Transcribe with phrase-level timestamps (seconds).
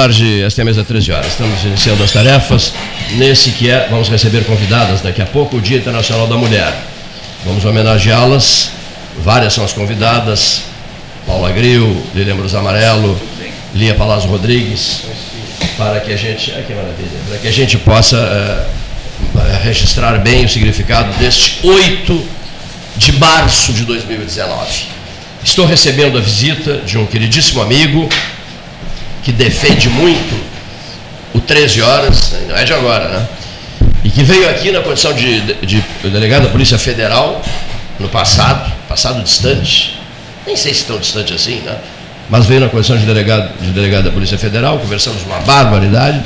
[0.00, 1.26] tarde, esta é a mesa 13 horas.
[1.26, 2.72] Estamos iniciando as tarefas
[3.16, 6.72] nesse que é, vamos receber convidadas daqui a pouco, o Dia Internacional da Mulher.
[7.44, 8.70] Vamos homenageá-las,
[9.18, 10.62] várias são as convidadas,
[11.26, 13.20] Paula Gril, Lilian Brus Amarelo,
[13.74, 15.02] Lia Palazzo Rodrigues,
[15.76, 20.48] para que a gente, que maravilha, para que a gente possa uh, registrar bem o
[20.48, 22.26] significado deste 8
[22.96, 24.86] de março de 2019.
[25.44, 28.08] Estou recebendo a visita de um queridíssimo amigo,
[29.22, 30.40] que defende muito
[31.34, 33.28] o 13 horas, não é de agora, né?
[34.02, 37.42] E que veio aqui na condição de, de, de delegado da Polícia Federal
[37.98, 39.98] no passado, passado distante,
[40.46, 41.76] nem sei se tão distante assim, né?
[42.30, 46.22] Mas veio na condição de delegado, de delegado da Polícia Federal, conversamos uma barbaridade.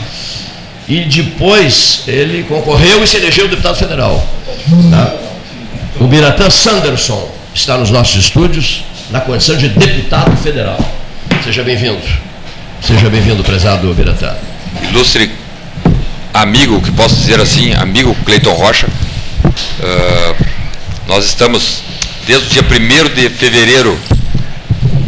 [0.86, 4.24] E depois ele concorreu e se elegeu deputado federal.
[4.68, 5.12] Né?
[5.98, 10.78] O Biratã Sanderson está nos nossos estúdios na condição de deputado federal.
[11.42, 12.02] Seja bem-vindo.
[12.86, 14.36] Seja bem-vindo, prezado Biratã.
[14.90, 15.32] Ilustre
[16.34, 20.46] amigo, que posso dizer assim, amigo Cleiton Rocha, uh,
[21.08, 21.82] nós estamos,
[22.26, 23.98] desde o dia 1 de fevereiro,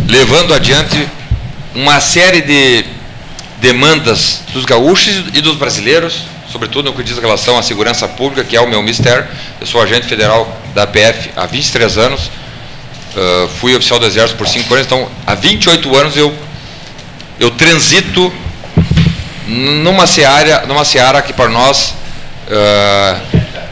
[0.09, 1.07] levando adiante
[1.75, 2.87] uma série de
[3.61, 8.57] demandas dos gaúchos e dos brasileiros, sobretudo no que diz relação à segurança pública, que
[8.57, 9.27] é o meu mistério.
[9.61, 14.49] Eu sou agente federal da PF há 23 anos, uh, fui oficial do Exército por
[14.49, 16.46] 5 anos, então há 28 anos eu
[17.39, 18.33] eu transito
[19.47, 21.95] numa seara, numa seara que para nós,
[22.49, 23.21] uh,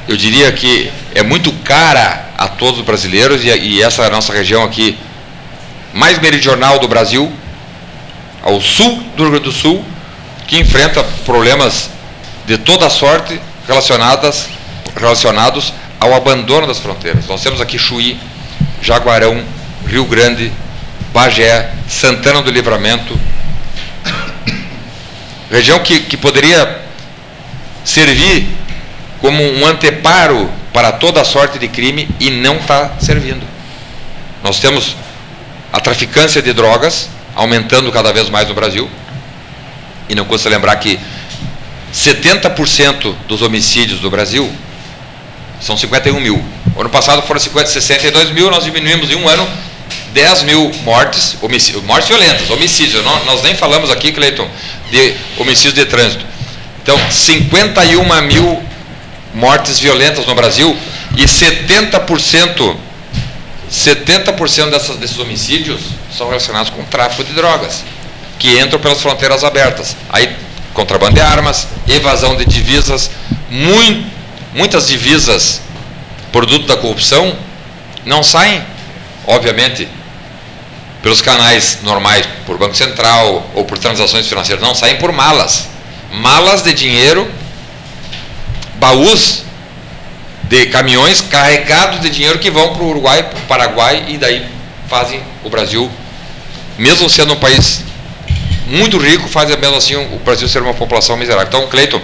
[0.06, 4.11] eu diria que é muito cara a todos os brasileiros e, e essa é a
[4.11, 4.98] nossa região aqui
[5.93, 7.33] mais meridional do Brasil,
[8.43, 9.84] ao sul do Rio Grande do Sul,
[10.47, 11.89] que enfrenta problemas
[12.47, 14.49] de toda sorte relacionadas,
[14.97, 17.27] relacionados ao abandono das fronteiras.
[17.27, 18.19] Nós temos aqui Chuí,
[18.83, 19.43] Jaguarão,
[19.87, 20.53] Rio Grande,
[21.12, 23.19] Bagé, Santana do Livramento,
[25.50, 26.83] região que, que poderia
[27.84, 28.48] servir
[29.20, 33.47] como um anteparo para toda a sorte de crime e não está servindo.
[34.43, 34.97] Nós temos
[35.72, 38.88] a traficância de drogas aumentando cada vez mais no Brasil.
[40.09, 40.99] E não custa lembrar que
[41.93, 44.50] 70% dos homicídios do Brasil
[45.61, 46.44] são 51 mil.
[46.76, 49.49] O ano passado foram 50, 62 mil, nós diminuímos em um ano
[50.12, 51.37] 10 mil mortes,
[51.84, 53.05] mortes violentas, homicídios.
[53.05, 54.49] Nós nem falamos aqui, Cleiton,
[54.91, 56.25] de homicídios de trânsito.
[56.82, 58.62] Então, 51 mil
[59.34, 60.77] mortes violentas no Brasil
[61.16, 62.77] e 70%,
[63.71, 65.81] 70% dessas, desses homicídios
[66.16, 67.82] são relacionados com tráfico de drogas,
[68.38, 69.97] que entram pelas fronteiras abertas.
[70.11, 70.37] Aí,
[70.72, 73.11] contrabando de armas, evasão de divisas,
[73.50, 74.06] muito,
[74.55, 75.61] muitas divisas,
[76.31, 77.34] produto da corrupção,
[78.05, 78.62] não saem,
[79.27, 79.89] obviamente,
[81.03, 85.69] pelos canais normais, por Banco Central ou por transações financeiras, não, saem por malas.
[86.11, 87.31] Malas de dinheiro,
[88.77, 89.43] baús
[90.45, 94.47] de caminhões carregados de dinheiro que vão para o Uruguai, para o Paraguai e daí
[94.89, 95.91] fazem o Brasil,
[96.79, 97.83] mesmo sendo um país
[98.67, 101.49] muito rico, faz mesmo assim o Brasil ser uma população miserável.
[101.49, 102.01] Então, Cleiton,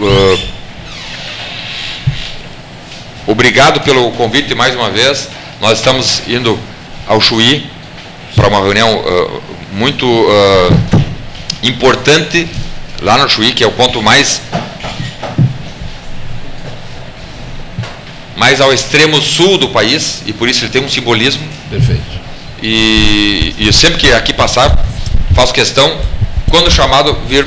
[0.00, 0.38] uh,
[3.26, 5.28] obrigado pelo convite mais uma vez.
[5.62, 6.58] Nós estamos indo
[7.06, 7.70] ao Chuí
[8.34, 11.02] para uma reunião uh, muito uh,
[11.62, 12.48] importante
[13.00, 14.42] lá no Chuí, que é o ponto mais
[18.34, 21.46] mais ao extremo sul do país e por isso ele tem um simbolismo.
[21.70, 22.20] Perfeito.
[22.60, 24.84] E, e sempre que aqui passar,
[25.32, 25.96] faço questão,
[26.50, 27.46] quando chamado, vir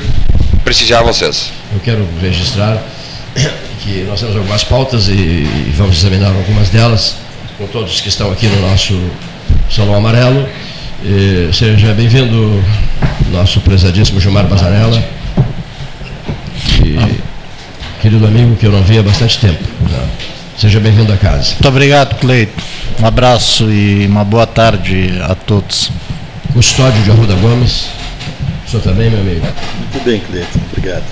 [0.64, 1.52] prestigiar vocês.
[1.70, 2.82] Eu quero registrar
[3.84, 7.25] que nós temos algumas pautas e, e vamos examinar algumas delas
[7.58, 8.98] com todos que estão aqui no nosso
[9.70, 10.48] Salão Amarelo.
[11.04, 12.62] E seja bem-vindo,
[13.30, 15.02] nosso prezadíssimo Gilmar Bazarella,
[16.82, 17.20] e,
[18.00, 19.62] querido amigo que eu não vi há bastante tempo.
[19.88, 20.08] Né?
[20.58, 21.52] Seja bem-vindo à casa.
[21.52, 22.62] Muito obrigado, Cleito.
[23.00, 25.90] Um abraço e uma boa tarde a todos.
[26.52, 27.88] Custódio de Arruda Gomes,
[28.66, 29.46] o senhor também, meu amigo?
[29.92, 31.04] Muito bem, Cleiton, obrigado.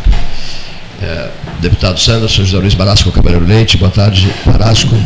[1.03, 1.29] É,
[1.61, 4.97] deputado Sanderson, José Luiz Barasco, Cavaleiro Leite, boa tarde, Barasco.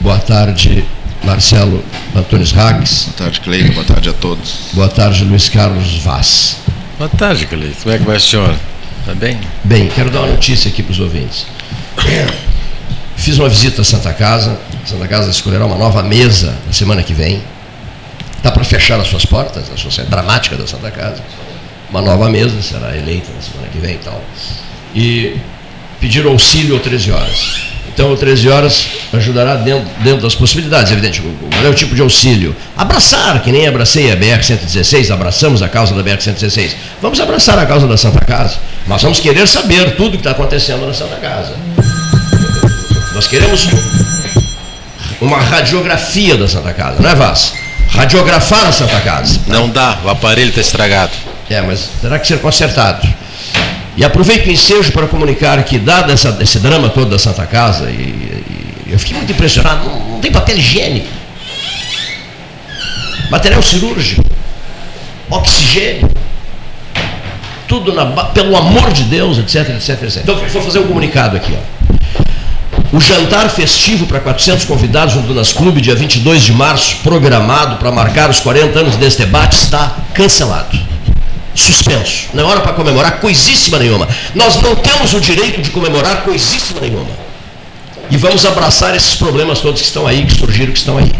[0.00, 0.82] Boa tarde,
[1.24, 1.84] Marcelo
[2.16, 3.04] Antunes Rags.
[3.04, 3.74] Boa tarde, Cleiton.
[3.74, 4.70] Boa tarde a todos.
[4.72, 6.56] Boa tarde, Luiz Carlos Vaz.
[6.96, 7.82] Boa tarde, Cleiton.
[7.82, 8.54] Como é que vai o senhor?
[9.00, 9.38] Está bem?
[9.64, 11.46] Bem, quero dar uma notícia aqui para os ouvintes.
[13.14, 14.58] Fiz uma visita à Santa Casa.
[14.82, 17.42] A Santa Casa escolherá uma nova mesa na semana que vem.
[18.38, 21.22] Está para fechar as suas portas, a situação é dramática da Santa Casa.
[21.90, 24.24] Uma nova mesa será eleita na semana que vem e tal.
[24.94, 25.36] E
[26.00, 27.69] pediram auxílio às 13 horas.
[28.00, 31.20] Então, o 13 horas ajudará dentro, dentro das possibilidades, evidente.
[31.20, 32.56] Qual é o tipo de auxílio?
[32.74, 36.70] Abraçar, que nem abracei a BR-116, abraçamos a causa da BR-116.
[37.02, 38.56] Vamos abraçar a causa da Santa Casa.
[38.86, 41.52] Nós vamos querer saber tudo que está acontecendo na Santa Casa.
[43.12, 43.68] Nós queremos
[45.20, 47.52] uma radiografia da Santa Casa, não é, Vaz?
[47.90, 49.38] Radiografar a Santa Casa.
[49.46, 51.12] Não dá, o aparelho está estragado.
[51.50, 53.06] É, mas terá que ser consertado.
[53.96, 57.90] E aproveito o ensejo para comunicar que, dado essa, esse drama todo da Santa Casa,
[57.90, 57.94] e,
[58.86, 61.08] e eu fiquei muito impressionado, não, não, tem papel higiênico,
[63.30, 64.24] material cirúrgico,
[65.28, 66.08] oxigênio,
[67.66, 70.16] tudo na, pelo amor de Deus, etc, etc, etc.
[70.22, 71.52] Então, vou fazer um comunicado aqui.
[71.54, 72.96] Ó.
[72.96, 77.92] O jantar festivo para 400 convidados no Dunas Clube, dia 22 de março, programado para
[77.92, 80.90] marcar os 40 anos desse debate, está cancelado
[81.54, 82.28] suspenso.
[82.34, 84.08] Não é hora para comemorar coisíssima nenhuma.
[84.34, 87.10] Nós não temos o direito de comemorar coisíssima nenhuma.
[88.10, 91.12] E vamos abraçar esses problemas todos que estão aí, que surgiram, que estão aí.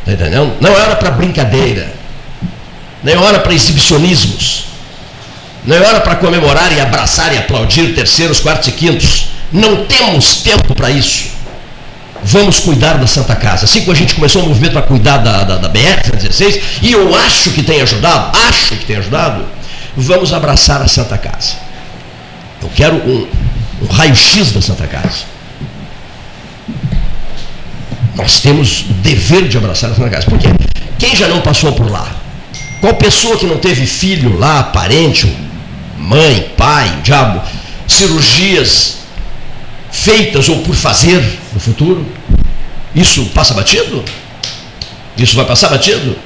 [0.00, 0.52] Está entendendo?
[0.60, 1.92] Não é hora para brincadeira.
[3.02, 4.64] Não é hora para exibicionismos.
[5.64, 9.26] Não é hora para comemorar e abraçar e aplaudir terceiros, quartos e quintos.
[9.52, 11.30] Não temos tempo para isso.
[12.24, 13.64] Vamos cuidar da Santa Casa.
[13.64, 17.14] Assim como a gente começou um movimento para cuidar da, da, da BR-116, e eu
[17.14, 19.44] acho que tem ajudado, acho que tem ajudado,
[19.96, 21.56] vamos abraçar a Santa Casa.
[22.60, 23.28] Eu quero um,
[23.82, 25.24] um raio-x da Santa Casa.
[28.14, 30.26] Nós temos o dever de abraçar a Santa Casa.
[30.26, 30.48] Por quê?
[30.98, 32.06] Quem já não passou por lá?
[32.80, 35.32] Qual pessoa que não teve filho lá, parente,
[35.96, 37.40] mãe, pai, diabo,
[37.86, 38.98] cirurgias
[39.90, 42.06] feitas ou por fazer no futuro?
[42.94, 44.04] Isso passa batido?
[45.16, 46.16] Isso vai passar batido?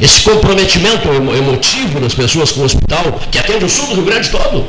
[0.00, 4.28] Esse comprometimento emotivo das pessoas com o hospital, que atende o sul do Rio Grande
[4.28, 4.68] todo.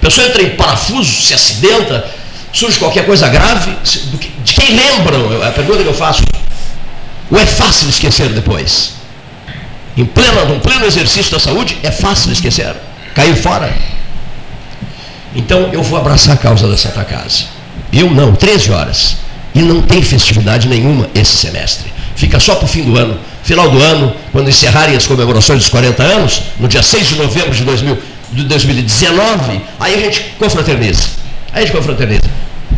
[0.00, 2.08] A pessoa entra em parafuso, se acidenta,
[2.52, 3.74] surge qualquer coisa grave,
[4.44, 5.42] de quem lembram?
[5.42, 6.22] É a pergunta que eu faço.
[7.30, 8.92] Ou é fácil esquecer depois?
[9.96, 12.74] Em pleno, em pleno exercício da saúde, é fácil esquecer,
[13.14, 13.74] cair fora.
[15.34, 17.44] Então eu vou abraçar a causa da Santa Casa.
[17.92, 19.16] Eu não, 13 horas.
[19.54, 21.93] E não tem festividade nenhuma esse semestre.
[22.16, 25.68] Fica só para o fim do ano final do ano, quando encerrarem as comemorações dos
[25.68, 27.98] 40 anos, no dia 6 de novembro de, 2000,
[28.32, 31.02] de 2019, aí a gente confraterniza.
[31.52, 32.24] Aí a gente confraterniza.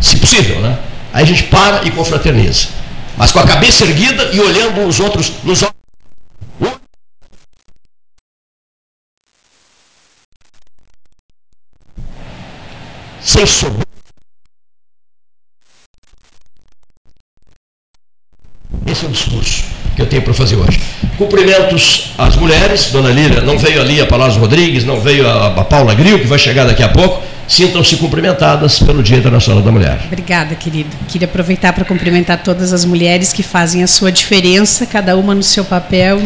[0.00, 0.76] Se possível, né?
[1.12, 2.68] Aí a gente para e confraterniza.
[3.16, 5.76] Mas com a cabeça erguida e olhando os outros nos olhos.
[13.22, 13.85] Sem soberba.
[18.96, 19.64] Esse é o discurso
[19.94, 20.80] que eu tenho para fazer hoje.
[21.18, 25.64] Cumprimentos às mulheres, dona Lília, não veio ali a Palácio Rodrigues, não veio a, a
[25.64, 27.22] Paula Gril, que vai chegar daqui a pouco.
[27.46, 30.00] Sintam-se cumprimentadas pelo Dia Internacional da Mulher.
[30.06, 30.88] Obrigada, querido.
[31.08, 35.42] Queria aproveitar para cumprimentar todas as mulheres que fazem a sua diferença, cada uma no
[35.42, 36.18] seu papel,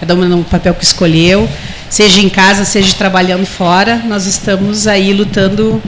[0.00, 1.48] cada uma no papel que escolheu,
[1.88, 4.02] seja em casa, seja trabalhando fora.
[4.04, 5.80] Nós estamos aí lutando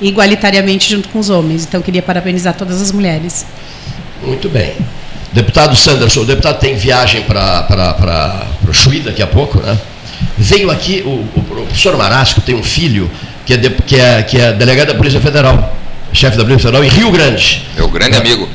[0.00, 1.66] igualitariamente junto com os homens.
[1.66, 3.44] Então, queria parabenizar todas as mulheres.
[4.24, 4.74] Muito bem.
[5.36, 9.78] Deputado Sanderson, o deputado tem viagem para o Chuí daqui a pouco, né?
[10.38, 13.10] Veio aqui, o, o, o professor Marasco tem um filho
[13.44, 15.76] que é, de, que é, que é delegado da Polícia Federal,
[16.10, 17.66] chefe da Polícia Federal em Rio Grande.
[17.76, 18.18] Meu grande é.
[18.18, 18.48] amigo.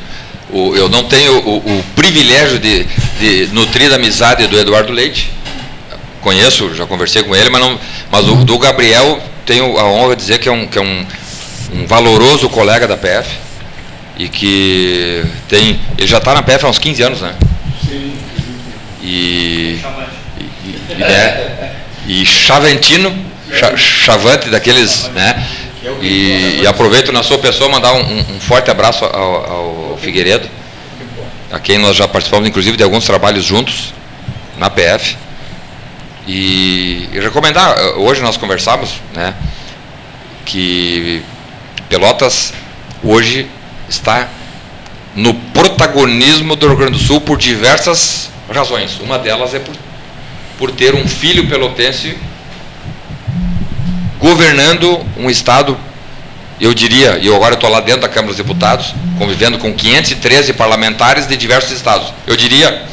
[0.51, 2.87] O, eu não tenho o, o privilégio de,
[3.19, 5.31] de, nutrir a amizade do Eduardo Leite.
[6.21, 7.79] Conheço, já conversei com ele, mas, não,
[8.11, 11.05] mas o do Gabriel tenho a honra de dizer que é um, que é um,
[11.75, 13.50] um valoroso colega da PF
[14.21, 15.79] e que tem.
[15.97, 17.33] Ele já está na PF há uns 15 anos, né?
[17.83, 18.13] Sim.
[19.01, 19.79] E.
[20.63, 21.71] E, e, né?
[22.07, 23.11] e Chaventino,
[23.75, 25.43] Chavante daqueles, né?
[26.01, 30.47] E, e, aproveito na sua pessoa mandar um, um forte abraço ao, ao, Figueiredo,
[31.51, 33.91] a quem nós já participamos, inclusive, de alguns trabalhos juntos
[34.59, 35.17] na PF.
[36.27, 39.33] E, e recomendar, hoje nós conversamos, né?
[40.45, 41.23] Que
[41.89, 42.53] Pelotas
[43.03, 43.49] hoje
[43.91, 44.27] está
[45.15, 48.99] no protagonismo do Rio Grande do Sul por diversas razões.
[48.99, 49.75] Uma delas é por,
[50.57, 52.17] por ter um filho pelotense
[54.19, 55.77] governando um estado,
[56.59, 61.27] eu diria, e agora estou lá dentro da Câmara dos Deputados, convivendo com 513 parlamentares
[61.27, 62.13] de diversos estados.
[62.27, 62.85] Eu diria,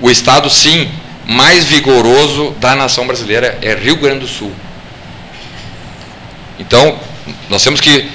[0.00, 0.90] o estado, sim,
[1.26, 4.52] mais vigoroso da nação brasileira é Rio Grande do Sul.
[6.58, 6.98] Então,
[7.48, 8.10] nós temos que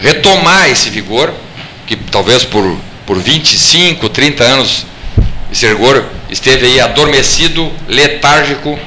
[0.00, 1.32] retomar esse vigor,
[1.86, 4.86] que talvez por, por 25, 30 anos
[5.50, 8.78] esse vigor esteve aí adormecido, letárgico,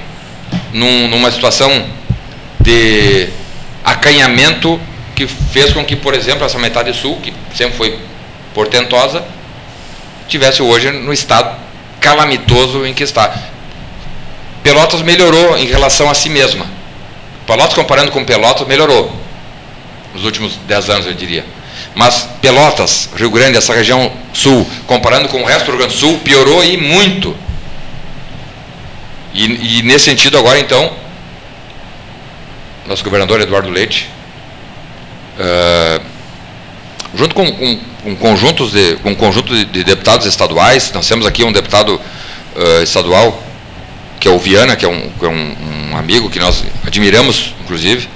[0.73, 1.71] num, numa situação
[2.59, 3.29] de
[3.83, 4.91] acanhamento que
[5.21, 7.99] que fez com que, por exemplo, essa metade sul, que sempre foi
[8.53, 9.23] portentosa,
[10.27, 11.55] tivesse hoje no estado
[11.99, 13.31] calamitoso em que está.
[14.63, 16.65] Pelotas melhorou em relação a si mesma.
[17.45, 19.11] Pelotas, comparando com Pelotas, melhorou.
[20.13, 21.45] Nos últimos 10 anos, eu diria.
[21.95, 25.99] Mas Pelotas, Rio Grande, essa região sul, comparando com o resto do Rio Grande do
[25.99, 27.35] Sul, piorou e muito.
[29.33, 30.91] E, e nesse sentido, agora então,
[32.87, 34.09] nosso governador Eduardo Leite,
[35.39, 36.01] uh,
[37.15, 41.25] junto com, com, com, conjuntos de, com um conjunto de, de, deputados estaduais, nós temos
[41.25, 43.41] aqui um deputado uh, estadual,
[44.19, 47.53] que é o Viana, que é, um, que é um, um, amigo que nós admiramos,
[47.61, 48.07] inclusive,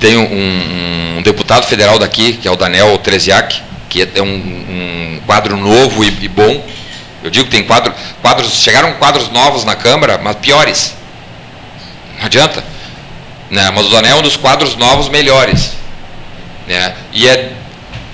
[0.00, 5.56] tem um, um deputado federal daqui, que é o Daniel Treziak, que é um, quadro
[5.56, 6.64] novo e, e bom,
[7.22, 10.94] eu digo que tem quadro, quadros, chegaram quadros novos na Câmara, mas piores.
[12.18, 12.64] Não adianta.
[13.50, 13.70] Né?
[13.70, 15.72] Mas o Zanel é um dos quadros novos melhores.
[16.66, 16.94] Né?
[17.12, 17.52] E é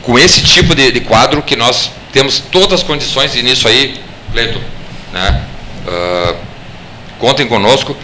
[0.03, 4.00] com esse tipo de, de quadro que nós temos todas as condições, e nisso aí,
[4.33, 4.61] Cleiton,
[5.12, 5.41] né?
[5.87, 6.37] Uh,
[7.19, 7.97] contem conosco.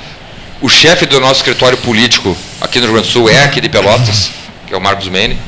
[0.61, 3.69] O chefe do nosso escritório político aqui no Rio Grande do Sul é aqui de
[3.69, 4.31] Pelotas,
[4.67, 5.39] que é o Marcos Mene.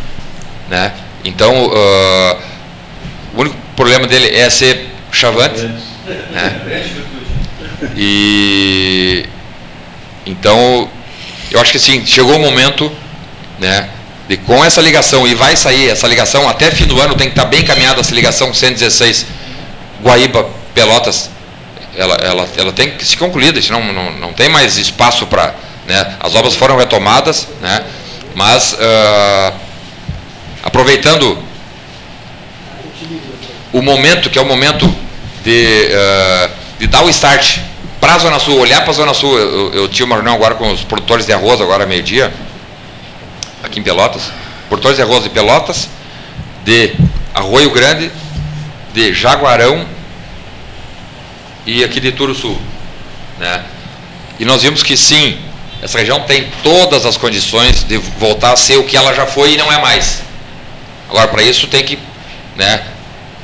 [0.68, 0.92] Né?
[1.24, 2.38] Então, uh,
[3.34, 5.62] o único problema dele é ser chavante.
[5.62, 6.86] Né?
[7.96, 9.26] E
[10.24, 10.88] então
[11.50, 12.90] eu acho que sim, chegou o momento,
[13.58, 13.88] né,
[14.28, 17.32] de com essa ligação e vai sair essa ligação até fim do ano tem que
[17.32, 19.26] estar bem caminhada essa ligação 116
[20.02, 21.28] Guaíba Pelotas,
[21.94, 25.54] ela, ela, ela tem que ser concluída, senão não, não tem mais espaço para,
[25.92, 27.84] né, as obras foram retomadas, né,
[28.34, 29.54] mas uh,
[30.62, 31.38] aproveitando
[33.72, 34.86] o momento que é o momento
[35.44, 37.58] de, uh, de dar o start
[38.00, 39.38] para a Zona Sul, olhar para a Zona Sul.
[39.38, 42.32] Eu, eu, tinha uma reunião agora com os produtores de arroz, agora meio-dia,
[43.62, 44.22] aqui em Pelotas.
[44.68, 45.88] Produtores de arroz de Pelotas,
[46.64, 46.94] de
[47.34, 48.10] Arroio Grande,
[48.94, 49.86] de Jaguarão
[51.66, 52.58] e aqui de Turo Sul.
[53.38, 53.62] Né?
[54.40, 55.38] E nós vimos que sim,
[55.82, 59.54] essa região tem todas as condições de voltar a ser o que ela já foi
[59.54, 60.22] e não é mais.
[61.10, 61.98] Agora, para isso, tem que
[62.54, 62.84] né,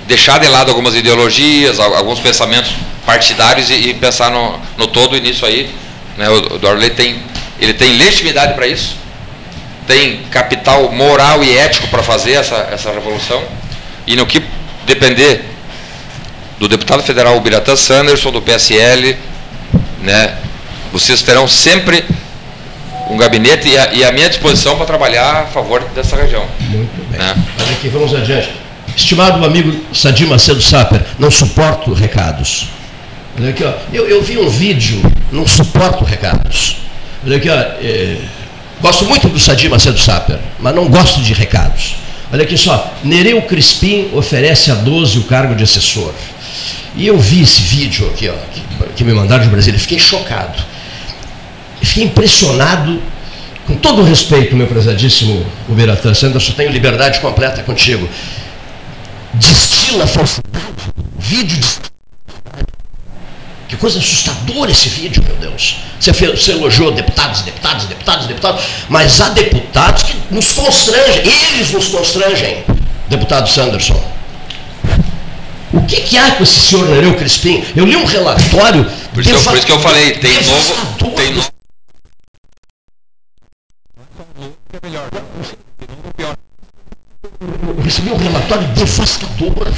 [0.06, 2.70] deixar de lado algumas ideologias, alguns pensamentos
[3.04, 5.68] partidários e, e pensar no, no, todo e nisso aí.
[6.16, 7.20] Né, o, Dorley tem,
[7.58, 8.94] ele tem legitimidade para isso,
[9.88, 13.42] tem capital moral e ético para fazer essa, essa revolução
[14.06, 14.42] e no que
[14.86, 15.44] depender
[16.58, 19.16] do deputado federal Biratã Sanderson, do PSL,
[20.02, 20.36] né,
[20.92, 22.04] vocês terão sempre
[23.10, 26.44] um gabinete e a, e a minha disposição para trabalhar a favor dessa região.
[26.60, 27.18] Muito bem.
[27.18, 27.34] Né?
[27.60, 28.50] Olha aqui, vamos adiante.
[28.96, 32.68] Estimado amigo Sadir Macedo Saper, não suporto recados.
[33.38, 35.00] Olha aqui, ó, eu, eu vi um vídeo,
[35.30, 36.78] não suporto recados.
[37.24, 38.16] Olha aqui, ó, é,
[38.80, 41.94] gosto muito do Sadir Macedo Saper, mas não gosto de recados.
[42.32, 46.12] Olha aqui só, Nereu Crispim oferece a 12 o cargo de assessor.
[46.96, 50.58] E eu vi esse vídeo aqui, ó, que, que me mandaram de Brasília, fiquei chocado.
[51.82, 53.00] Fiquei impressionado
[53.66, 58.08] com todo o respeito, meu prezadíssimo Uberatan Sanderson, tenho liberdade completa contigo
[59.34, 60.58] destila falsidade.
[61.18, 61.88] Vídeo de
[63.68, 65.76] que coisa assustadora esse vídeo, meu Deus.
[66.00, 71.70] Você, fez, você elogiou deputados, deputados, deputados, deputados, mas há deputados que nos constrangem, eles
[71.72, 72.64] nos constrangem,
[73.10, 74.02] deputado Sanderson.
[75.70, 77.62] O que, que há com esse senhor Nereu Crispim?
[77.76, 78.90] Eu li um relatório.
[79.12, 81.12] Por isso, por isso que eu falei, tem novo.
[81.14, 81.57] Tem novo.
[87.40, 89.68] Eu recebi um relatório devastador.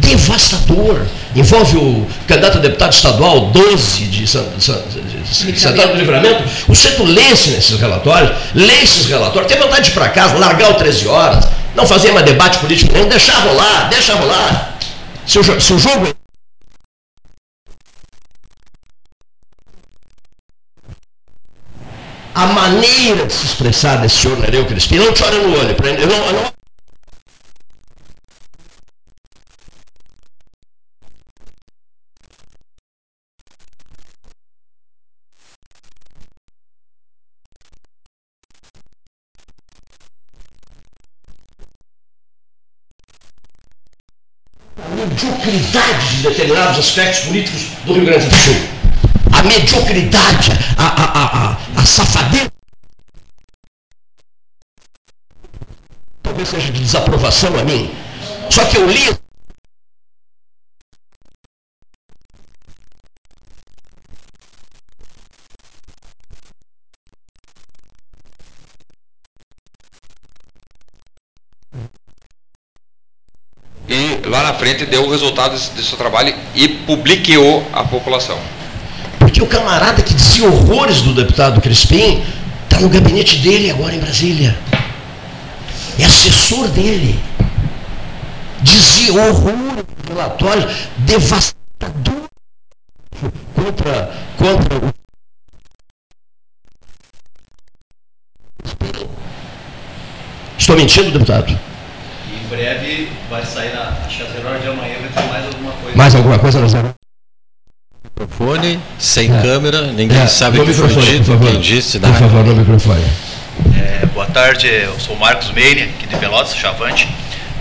[0.00, 1.06] Devastador.
[1.36, 6.42] Envolve o candidato a deputado estadual 12 de Santana do Livramento.
[6.66, 10.72] O centro lê-se nesses relatórios, lê esses relatórios, tem vontade de ir para casa, largar
[10.72, 14.76] o 13 horas, não fazer mais debate político nenhum, deixar rolar, deixa rolar.
[15.24, 16.06] Se o, se o jogo
[22.36, 26.26] a maneira de se expressar desse senhor Nereu Crispim, não chora no olho, eu não,
[26.26, 26.56] eu não
[44.94, 48.75] mediocridade de determinados aspectos políticos do Rio Grande do Sul
[49.46, 52.52] mediocridade, a, a, a, a safadeza.
[56.22, 57.90] Talvez seja de desaprovação a mim.
[58.50, 59.16] Só que eu li
[73.88, 78.55] e lá na frente deu o resultado desse, desse seu trabalho e publiqueou a população.
[79.26, 82.22] Porque o camarada que dizia horrores do deputado Crispim
[82.62, 84.56] está no gabinete dele agora em Brasília.
[85.98, 87.18] É assessor dele.
[88.62, 92.30] Dizia horrores, relatórios devastadores
[93.52, 94.94] contra, contra o
[100.56, 101.50] Estou mentindo, deputado?
[102.32, 105.96] Em breve vai sair 0 horas de amanhã vai ter mais alguma coisa.
[105.96, 107.05] Mais alguma coisa na zero?
[108.18, 109.42] Microfone, sem É.
[109.42, 111.50] câmera, ninguém É, sabe no o que foi microfone, dito, por favor.
[111.50, 113.04] quem disse, Por favor, no microfone.
[113.76, 117.06] É, boa tarde, eu sou o Marcos Meire, aqui de Pelotas, Chavante,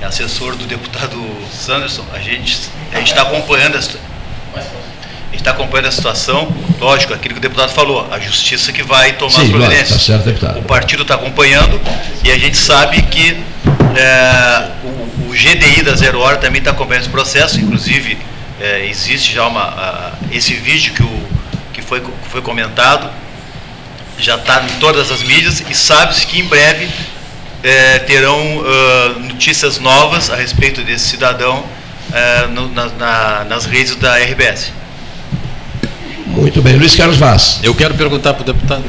[0.01, 1.21] é assessor do deputado
[1.51, 2.05] Sanderson.
[2.13, 2.57] A gente
[2.93, 3.79] a está acompanhando a,
[5.35, 6.47] está acompanhando a situação,
[6.79, 9.89] lógico, aquilo que o deputado falou, a justiça que vai tomar Sim, as providências.
[9.89, 10.59] tá certo, deputado.
[10.59, 11.81] O partido está acompanhando
[12.23, 13.37] e a gente sabe que
[13.97, 18.17] é, o, o GDI da Zero Hora também está acompanhando esse processo, inclusive
[18.61, 21.21] é, existe já uma, a- esse vídeo que, o,
[21.73, 23.09] que, foi, que foi comentado,
[24.19, 26.87] já está em todas as mídias e sabe-se que em breve
[27.63, 31.63] eh, terão ah, notícias novas a respeito desse cidadão
[32.13, 34.71] eh, no- na- na- nas redes da RBS.
[36.27, 36.75] Muito bem.
[36.77, 38.83] Luiz Carlos Vaz, Eu quero perguntar para o deputado.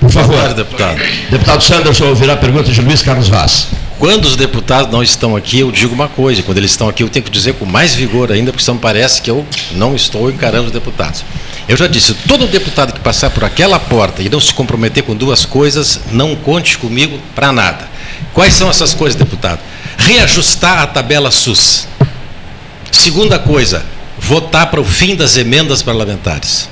[0.00, 0.52] por favor.
[0.54, 0.98] Deputado.
[1.30, 3.68] Deputado Sanderson ouvirá a pergunta de Luiz Carlos Vaz.
[4.00, 6.42] Quando os deputados não estão aqui, eu digo uma coisa.
[6.42, 9.20] Quando eles estão aqui, eu tenho que dizer com mais vigor ainda, porque senão parece
[9.20, 11.22] que eu não estou encarando os deputados.
[11.68, 15.14] Eu já disse, todo deputado que passar por aquela porta e não se comprometer com
[15.14, 17.90] duas coisas, não conte comigo para nada.
[18.32, 19.60] Quais são essas coisas, deputado?
[19.98, 21.86] Reajustar a tabela SUS.
[22.90, 23.84] Segunda coisa,
[24.18, 26.70] votar para o fim das emendas parlamentares.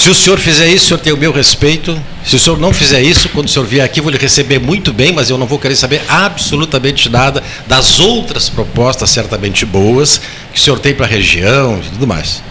[0.00, 1.94] Se o senhor fizer isso, o senhor tem o meu respeito.
[2.24, 4.94] Se o senhor não fizer isso, quando o senhor vier aqui, vou lhe receber muito
[4.94, 10.18] bem, mas eu não vou querer saber absolutamente nada das outras propostas certamente boas
[10.54, 12.42] que o senhor tem para a região e tudo mais.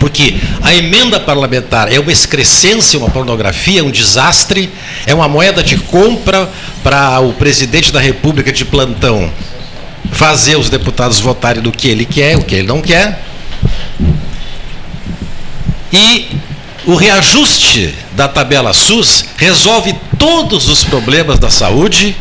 [0.00, 4.72] Porque a emenda parlamentar é uma excrescência, uma pornografia, um desastre,
[5.04, 6.48] é uma moeda de compra
[6.82, 9.30] para o presidente da República de plantão
[10.10, 13.22] fazer os deputados votarem do que ele quer, o que ele não quer.
[15.92, 16.47] E
[16.86, 22.16] o reajuste da tabela SUS resolve todos os problemas da saúde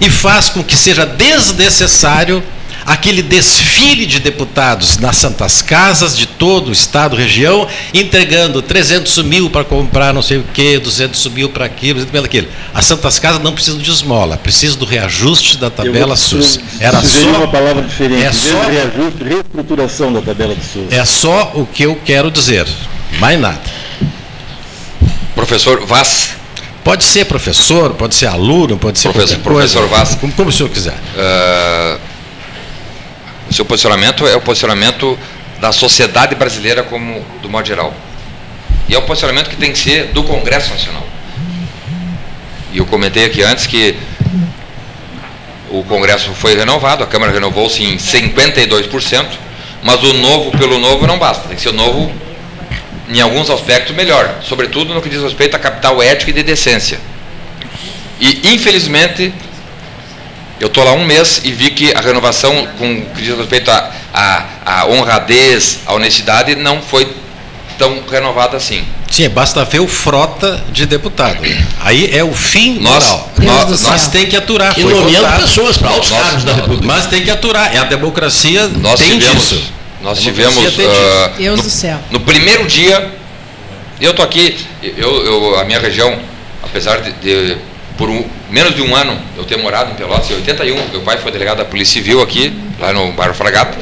[0.00, 2.42] e faz com que seja desnecessário
[2.84, 9.48] aquele desfile de deputados nas santas casas de todo o estado, região, entregando 300 mil
[9.48, 12.48] para comprar não sei o quê, 200 mil para aquilo, 200 mil para aquilo.
[12.74, 16.58] As santas casas não precisam de esmola, precisam do reajuste da tabela SUS.
[16.80, 18.24] Era Sugerir uma só, palavra diferente.
[18.24, 20.90] é só- reajuste, reestruturação da tabela do SUS.
[20.90, 22.66] é só o que eu quero dizer,
[23.20, 23.60] mais nada.
[25.46, 26.36] Professor Vaz,
[26.84, 29.76] Pode ser professor, pode ser aluno, pode ser Professor- coisa.
[29.76, 30.14] professor Vaz.
[30.16, 30.94] Como, como o senhor quiser.
[31.16, 31.96] ah,
[33.48, 35.16] o seu posicionamento é o posicionamento
[35.60, 37.92] da sociedade brasileira como do modo geral.
[38.88, 41.04] E é o posicionamento que tem que ser do Congresso Nacional.
[42.72, 43.96] E eu comentei aqui antes que
[45.70, 49.26] o Congresso foi renovado, a Câmara renovou-se em 52%,
[49.84, 52.12] mas o novo pelo novo não basta, tem que ser o novo
[53.12, 56.98] em alguns aspectos melhor, sobretudo no que diz respeito à capital ética e de decência.
[58.20, 59.32] E infelizmente
[60.60, 63.70] eu estou lá um mês e vi que a renovação com o que diz respeito
[63.70, 67.10] à à- à honradez, à honestidade, não foi
[67.78, 68.84] tão renovada assim.
[69.10, 71.38] Sim, basta ver o frota de deputado.
[71.80, 73.32] Aí é o fim Nós, moral.
[73.38, 74.78] Nós, nós, tem que aturar.
[74.78, 75.42] E nomeando votado.
[75.42, 76.84] pessoas para altos cargos da República.
[76.86, 77.74] Mas tem que aturar.
[77.74, 79.72] É a democracia nós tem tivemos, disso.
[80.02, 81.98] Nós tivemos ah, Deus no, do céu.
[82.10, 83.12] no primeiro dia,
[84.00, 86.18] eu tô aqui, eu, eu- a minha região,
[86.62, 87.56] apesar de, de
[87.96, 91.18] por um- menos de um ano eu ter morado em Pelotas, em 81, meu pai
[91.18, 93.78] foi delegado da Polícia Civil aqui, lá no bairro Fragata,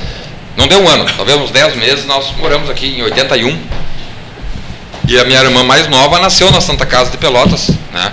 [0.56, 3.58] não deu um ano, talvez uns 10 meses, nós moramos aqui em 81,
[5.08, 8.12] e a minha irmã mais nova nasceu na Santa Casa de Pelotas, né?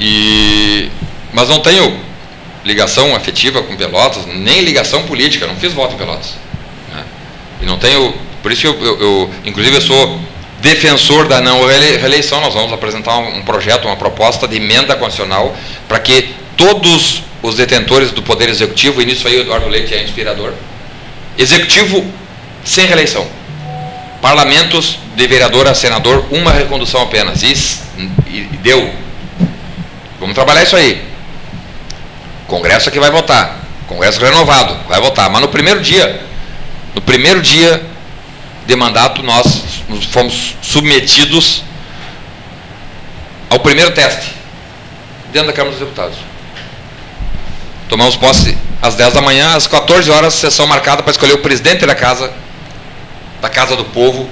[0.00, 0.90] E,
[1.32, 1.98] mas não tenho
[2.64, 6.34] ligação afetiva com Pelotas, nem ligação política, não fiz voto em Pelotas.
[7.66, 10.20] E não tenho, por isso eu, eu, eu- inclusive eu sou
[10.60, 15.52] defensor da não reele- reeleição, nós vamos apresentar um, projeto, uma proposta de emenda constitucional
[15.88, 20.02] para que todos os detentores do Poder Executivo, e nisso aí o Eduardo Leite é
[20.04, 20.52] inspirador,
[21.36, 22.06] executivo
[22.64, 23.26] sem reeleição.
[24.22, 27.42] Parlamentos de vereador a senador, uma recondução apenas.
[27.42, 27.80] E, s-
[28.28, 28.90] e deu.
[30.20, 31.02] Vamos trabalhar isso aí.
[32.46, 33.58] Congresso é que vai votar.
[33.88, 35.28] Congresso renovado, vai votar.
[35.30, 36.20] Mas no primeiro dia,
[36.96, 37.84] no primeiro dia
[38.66, 39.62] de mandato, nós
[40.10, 41.62] fomos submetidos
[43.50, 44.32] ao primeiro teste
[45.30, 46.16] dentro da Câmara dos Deputados.
[47.86, 51.84] Tomamos posse às 10 da manhã, às 14 horas, sessão marcada para escolher o presidente
[51.84, 52.32] da casa,
[53.42, 54.28] da Casa do Povo,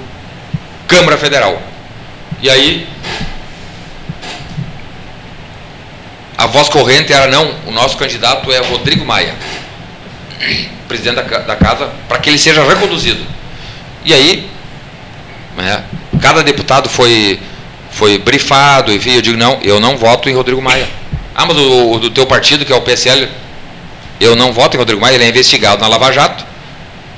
[0.87, 1.61] Câmara Federal.
[2.41, 2.89] E aí,
[6.35, 9.35] a voz corrente era não, o nosso candidato é Rodrigo Maia,
[10.87, 13.23] presidente da, da casa, para que ele seja reconduzido.
[14.03, 14.49] E aí,
[15.57, 15.83] né,
[16.21, 17.39] cada deputado foi,
[17.91, 20.87] foi brifado, enfim, eu digo, não, eu não voto em Rodrigo Maia.
[21.33, 23.27] Ah, mas o, do teu partido, que é o PSL,
[24.19, 26.45] eu não voto em Rodrigo Maia, ele é investigado na Lava Jato,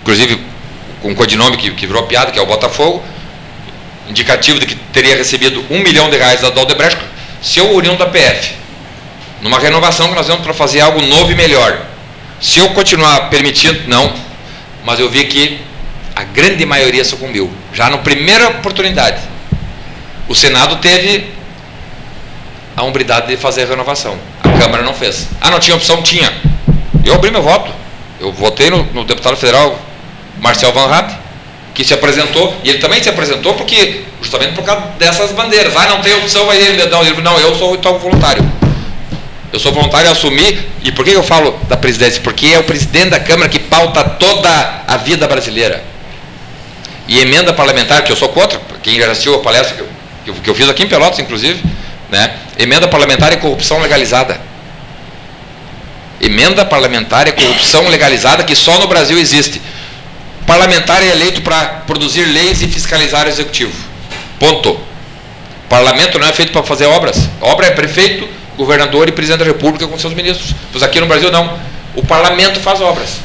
[0.01, 0.41] inclusive
[1.01, 3.03] com um codinome que, que virou piada, que é o Botafogo,
[4.09, 6.97] indicativo de que teria recebido um milhão de reais da Odebrecht,
[7.41, 8.55] se eu União da PF,
[9.41, 11.79] numa renovação que nós vamos para fazer algo novo e melhor.
[12.39, 14.13] Se eu continuar permitindo, não,
[14.85, 15.59] mas eu vi que
[16.15, 17.51] a grande maioria sucumbiu.
[17.73, 19.21] Já na primeira oportunidade,
[20.27, 21.31] o Senado teve
[22.75, 24.17] a hombridade de fazer a renovação.
[24.43, 25.27] A Câmara não fez.
[25.41, 26.01] Ah, não tinha opção?
[26.03, 26.31] Tinha.
[27.03, 27.71] Eu abri meu voto.
[28.19, 29.79] Eu votei no, no deputado federal
[30.39, 31.13] Marcel Van Hatt,
[31.73, 35.75] que se apresentou, e ele também se apresentou porque, justamente por causa dessas bandeiras.
[35.75, 38.43] Ah, não tem opção, vai ele, não, ele, não eu sou então voluntário.
[39.51, 42.21] Eu sou voluntário a assumir, e por que eu falo da presidência?
[42.21, 45.83] Porque é o presidente da Câmara que pauta toda a vida brasileira.
[47.07, 50.49] E emenda parlamentar, que eu sou contra, quem já assistiu a palestra que eu, que
[50.49, 51.63] eu fiz aqui em Pelotas, inclusive,
[52.11, 52.35] né?
[52.59, 54.39] emenda parlamentar e corrupção legalizada.
[56.19, 59.61] Emenda parlamentar e corrupção legalizada que só no Brasil existe.
[60.45, 63.73] Parlamentar é eleito para produzir leis e fiscalizar o executivo.
[64.39, 64.79] Ponto.
[65.69, 67.29] Parlamento não é feito para fazer obras.
[67.41, 70.53] Obra é prefeito, governador e presidente da república com seus ministros.
[70.71, 71.57] Pois aqui no Brasil não.
[71.95, 73.19] O parlamento faz obras.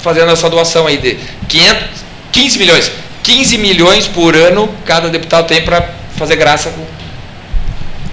[0.00, 1.88] Fazendo essa doação aí de 500,
[2.32, 2.92] 15 milhões.
[3.22, 6.84] 15 milhões por ano cada deputado tem para fazer graça com,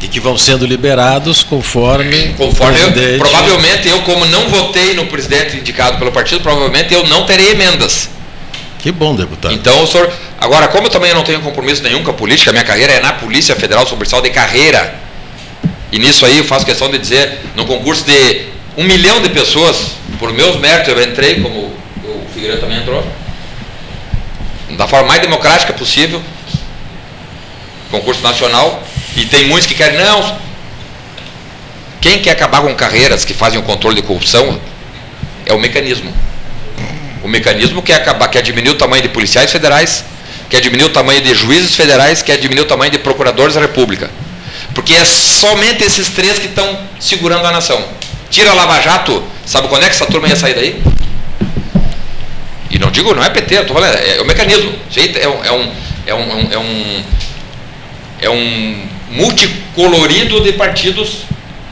[0.02, 2.34] e que vão sendo liberados conforme.
[2.38, 7.26] Conforme eu, provavelmente eu, como não votei no presidente indicado pelo partido, provavelmente eu não
[7.26, 8.10] terei emendas.
[8.80, 9.54] Que bom, deputado.
[9.54, 10.10] Então, o senhor.
[10.40, 13.12] Agora, como eu também não tenho compromisso nenhum com a política, minha carreira é na
[13.12, 14.96] Polícia Federal, sou policial de carreira.
[15.92, 18.46] E nisso aí eu faço questão de dizer, no concurso de
[18.78, 21.60] um milhão de pessoas, por meus méritos, eu entrei, como
[22.04, 23.06] o Figueiredo também entrou,
[24.72, 26.22] da forma mais democrática possível,
[27.90, 28.84] concurso nacional,
[29.16, 30.38] e tem muitos que querem, não.
[32.00, 34.60] Quem quer acabar com carreiras que fazem o controle de corrupção
[35.46, 36.14] é o mecanismo.
[37.24, 40.06] O mecanismo quer acabar, quer diminuir o tamanho de policiais federais,
[40.50, 44.10] quer diminuir o tamanho de juízes federais, quer diminuir o tamanho de procuradores da República.
[44.74, 47.84] Porque é somente esses três que estão segurando a nação.
[48.30, 50.82] Tira a Lava Jato, sabe quando é que essa turma ia sair daí?
[52.70, 54.74] E não digo, não é PT, estou falando, é, é o mecanismo.
[54.96, 55.72] É um, é um,
[56.06, 57.04] é um, é um,
[58.22, 61.24] é um multicolorido de partidos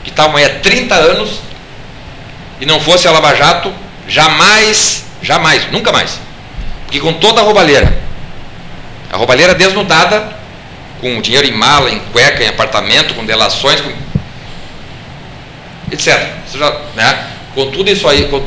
[0.02, 1.40] que estavam aí há 30 anos
[2.60, 3.72] e não fosse a Lava Jato,
[4.08, 6.18] jamais, jamais, nunca mais.
[6.84, 7.96] Porque com toda a roubalheira,
[9.12, 10.37] a roubalheira desnudada,
[11.00, 13.90] com dinheiro em mala, em cueca, em apartamento, com delações, com...
[15.92, 16.28] etc.
[16.54, 17.26] Já, né?
[17.54, 18.42] Com tudo isso aí, com...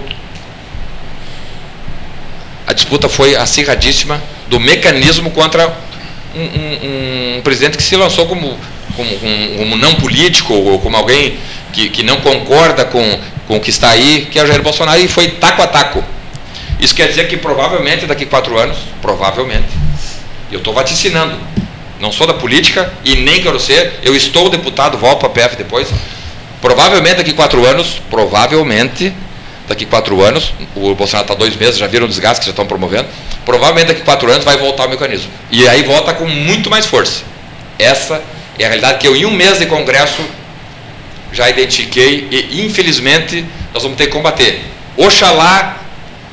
[2.67, 5.67] a disputa foi acirradíssima do mecanismo contra
[6.35, 8.57] um, um, um presidente que se lançou como
[8.95, 11.37] como, como, como não político ou como alguém
[11.73, 14.99] que, que não concorda com, com o que está aí, que é o Jair Bolsonaro,
[14.99, 16.03] e foi taco a taco.
[16.79, 19.67] Isso quer dizer que provavelmente daqui a quatro anos, provavelmente,
[20.51, 21.37] eu estou vaticinando,
[22.01, 25.55] não sou da política e nem quero ser, eu estou deputado, volto para a PF
[25.55, 25.87] depois,
[26.59, 29.13] provavelmente daqui quatro anos, provavelmente,
[29.67, 32.65] daqui quatro anos, o Bolsonaro está dois meses, já viram o desgaste que já estão
[32.65, 33.07] promovendo,
[33.45, 35.29] provavelmente daqui quatro anos vai voltar o mecanismo.
[35.51, 37.23] E aí volta com muito mais força.
[37.77, 38.21] Essa
[38.57, 40.21] é a realidade que eu, em um mês de congresso,
[41.31, 44.61] já identifiquei e, infelizmente, nós vamos ter que combater.
[44.97, 45.77] Oxalá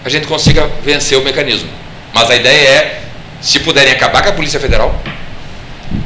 [0.04, 1.68] a gente consiga vencer o mecanismo.
[2.12, 3.00] Mas a ideia é,
[3.40, 4.98] se puderem acabar com a Polícia Federal,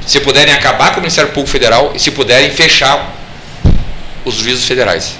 [0.06, 3.12] se puderem acabar com o Ministério Público Federal e se puderem fechar
[4.24, 5.16] os juízes federais.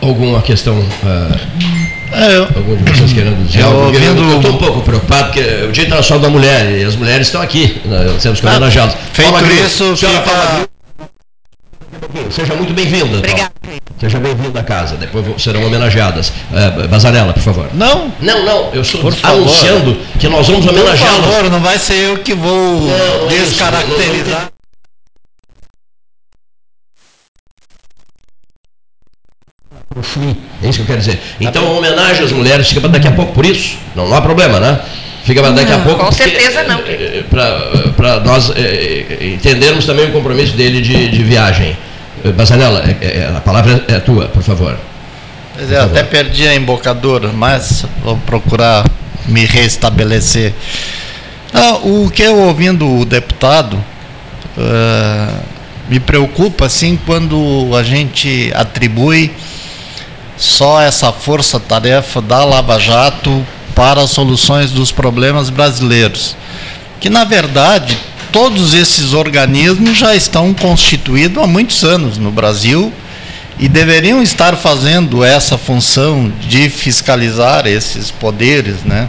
[0.00, 1.82] Alguma questão uh,
[2.12, 3.80] é, eu, Algum de vocês querendo dizer eu, algo?
[3.86, 4.22] Ouvindo...
[4.22, 7.28] Eu estou um pouco preocupado, porque é o Dia Internacional da Mulher, e as mulheres
[7.28, 8.96] estão aqui, nós temos que homenageá-las.
[9.12, 10.71] feito Gil, isso, senhora fica-
[12.30, 13.18] Seja muito bem-vinda.
[13.18, 13.52] Obrigada.
[13.62, 13.78] Paula.
[14.00, 16.30] Seja bem-vinda à casa, depois serão homenageadas.
[16.50, 17.68] Uh, Bazarella, por favor.
[17.74, 19.36] Não, Não, não, eu estou Por favor.
[19.42, 21.24] anunciando que nós vamos por homenageá-las.
[21.24, 24.50] favor, não vai ser eu que vou Não, é isso, descaracterizar.
[30.62, 31.20] É isso que eu quero dizer.
[31.40, 33.76] Então, a homenagem às mulheres fica para daqui a pouco, por isso.
[33.94, 34.80] Não, não há problema, né?
[35.24, 36.04] Fica para daqui a Não, pouco.
[36.04, 36.80] com certeza não.
[37.96, 41.76] Para nós eh, entendermos também o compromisso dele de, de viagem.
[42.24, 44.78] Eh, Bazanella, é, é, a palavra é tua, por favor.
[45.56, 48.84] Pois é, até perdi a embocadura, mas vou procurar
[49.26, 50.54] me restabelecer.
[51.52, 53.74] Ah, o que eu ouvindo o deputado
[54.56, 55.42] uh,
[55.88, 59.30] me preocupa assim quando a gente atribui
[60.36, 66.34] só essa força-tarefa da Lava Jato para soluções dos problemas brasileiros.
[67.00, 67.98] Que na verdade
[68.32, 72.92] todos esses organismos já estão constituídos há muitos anos no Brasil
[73.58, 79.08] e deveriam estar fazendo essa função de fiscalizar esses poderes, né?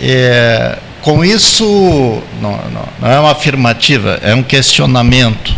[0.00, 5.54] É, com isso, não, não, não, é uma afirmativa, é um questionamento.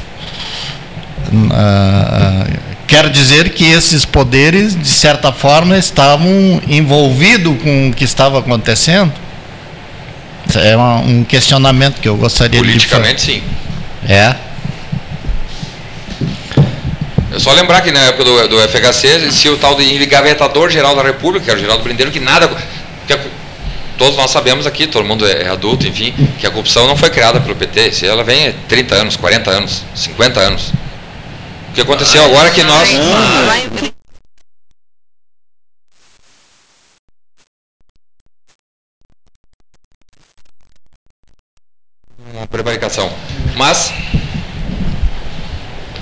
[1.53, 2.47] Ah,
[2.87, 9.24] quer dizer que esses poderes, de certa forma, estavam envolvidos com o que estava acontecendo?
[10.55, 14.13] É uma, um questionamento que eu gostaria Politicamente, de Politicamente, sim.
[14.13, 14.37] É.
[17.35, 20.95] É só lembrar que na época do, do FHC existia o tal de engavetador geral
[20.95, 22.49] da República, que era o Geraldo Brindeiro, que nada.
[23.09, 23.19] Que a,
[23.99, 27.11] todos nós sabemos aqui, todo mundo é, é adulto, enfim, que a corrupção não foi
[27.11, 27.93] criada pelo PT.
[27.93, 30.73] Se ela vem é 30 anos, 40 anos, 50 anos.
[31.71, 32.89] O que aconteceu agora é que nós.
[42.33, 43.11] Uma prevaricação.
[43.57, 43.93] Mas.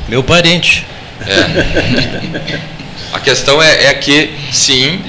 [0.09, 0.87] Meu parente.
[1.21, 2.73] É.
[3.13, 5.03] A questão é, é que, sim,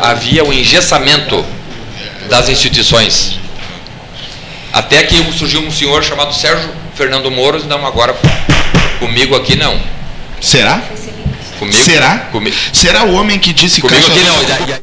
[0.00, 1.44] havia um engessamento
[2.28, 3.38] das instituições.
[4.72, 8.16] Até que surgiu um senhor chamado Sérgio Fernando Moro, não, agora
[8.98, 9.78] comigo aqui não.
[10.40, 10.82] Será?
[11.58, 12.18] Comigo, Será?
[12.32, 14.82] Comigo, Será o homem que disse comigo aqui não.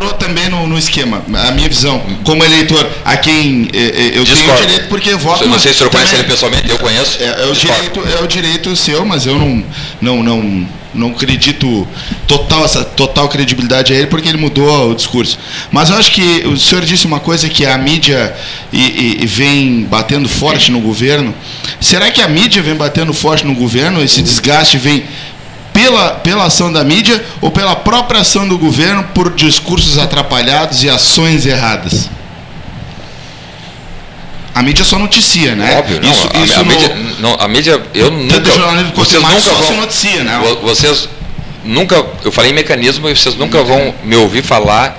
[0.00, 4.24] entrou também no, no, esquema, a minha visão, como eleitor, a quem eh, eh eu
[4.24, 4.56] Discord.
[4.56, 5.48] tenho direito porque voto.
[5.48, 7.22] Não sei se o senhor conhece ele pessoalmente, eu conheço.
[7.22, 9.64] É, é, o direito, é o direito seu, mas eu não,
[10.00, 11.86] não, não, não acredito
[12.26, 15.38] total essa total credibilidade a ele porque ele mudou o discurso.
[15.70, 18.34] Mas eu acho que o senhor disse uma coisa que a mídia
[18.72, 21.34] e, e, vem batendo forte no governo.
[21.80, 24.02] Será que a mídia vem batendo forte no governo?
[24.02, 25.04] Esse desgaste vem
[25.72, 30.90] pela, pela ação da mídia ou pela própria ação do governo por discursos atrapalhados e
[30.90, 32.08] ações erradas?
[34.54, 35.78] A mídia só noticia, né?
[35.78, 36.10] Óbvio, não.
[36.10, 36.64] Isso, a, isso a, no...
[36.64, 38.40] mídia, não, a mídia, eu nunca.
[38.94, 40.40] Vocês nunca só vão, se noticia, né?
[40.62, 41.08] Vocês
[41.64, 44.98] nunca, eu falei em mecanismo e vocês nunca vão me ouvir falar.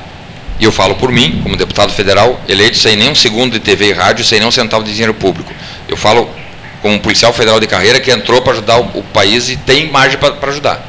[0.60, 3.93] E eu falo por mim, como deputado federal, eleito sem nenhum segundo de TV e
[3.93, 5.51] rádio, sem nenhum centavo de dinheiro público.
[5.88, 6.29] Eu falo
[6.82, 10.17] como policial federal de carreira que entrou para ajudar o, o, país e tem margem
[10.17, 10.84] para ajudar.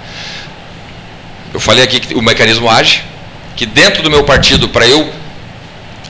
[1.52, 3.02] Eu falei aqui que o mecanismo age,
[3.56, 5.12] que dentro do meu partido, para eu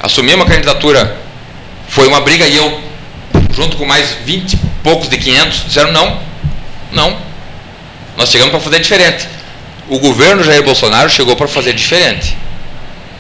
[0.01, 1.17] assumir uma candidatura,
[1.89, 2.81] foi uma briga e eu,
[3.53, 6.21] junto com mais 20 poucos de 500, disseram não,
[6.93, 7.17] não.
[8.17, 9.27] Nós chegamos para fazer diferente.
[9.89, 12.37] O governo Jair Bolsonaro chegou para fazer diferente.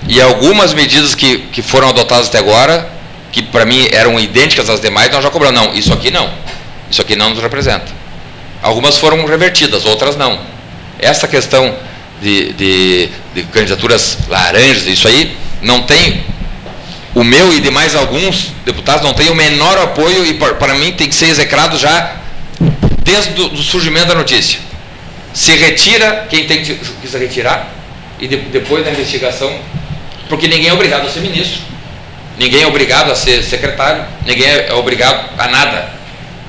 [0.08, 2.88] E algumas medidas que, que foram adotadas até agora
[3.32, 5.58] que para mim eram idênticas às demais, nós já cobramos.
[5.58, 6.30] Não, isso aqui não.
[6.92, 7.86] Isso aqui não nos representa.
[8.62, 10.38] Algumas foram revertidas, outras não.
[10.98, 11.74] Essa questão
[12.20, 16.22] de, de, de candidaturas laranjas, isso aí, não tem.
[17.14, 20.92] O meu e de mais alguns deputados não tem o menor apoio e para mim
[20.92, 22.16] tem que ser execrado já
[23.02, 24.60] desde o surgimento da notícia.
[25.32, 26.78] Se retira quem tem que
[27.08, 27.70] se retirar
[28.20, 29.50] e de, depois da investigação,
[30.28, 31.62] porque ninguém é obrigado a ser ministro.
[32.38, 36.01] Ninguém é obrigado a ser secretário, ninguém é obrigado a nada.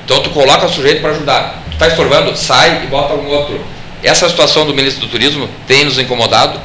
[0.06, 1.64] Então tu coloca o sujeito para ajudar.
[1.70, 3.64] Tu está estorbando, sai e bota um outro.
[4.04, 6.60] Essa situação do ministro do Turismo tem nos incomodado.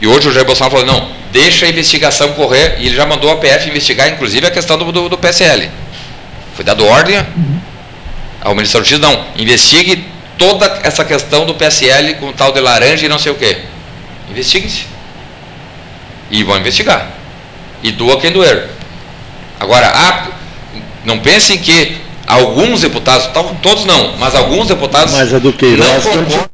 [0.00, 2.76] E hoje o Jair Bolsonaro falou, não, deixa a investigação correr.
[2.78, 5.68] E ele já mandou a PF investigar, inclusive, a questão do, do, do PSL.
[6.54, 7.16] Foi dado ordem
[8.40, 10.04] ao Ministério da Justiça, não, investigue
[10.36, 13.58] toda essa questão do PSL com tal de laranja e não sei o quê.
[14.30, 14.86] Investigue-se.
[16.30, 17.18] E vão investigar
[17.82, 18.68] e doa quem doer.
[19.58, 20.28] Agora, ah,
[21.04, 23.28] não pensem que alguns deputados,
[23.62, 26.48] todos não, mas alguns deputados mas a do Queiroz não concordam.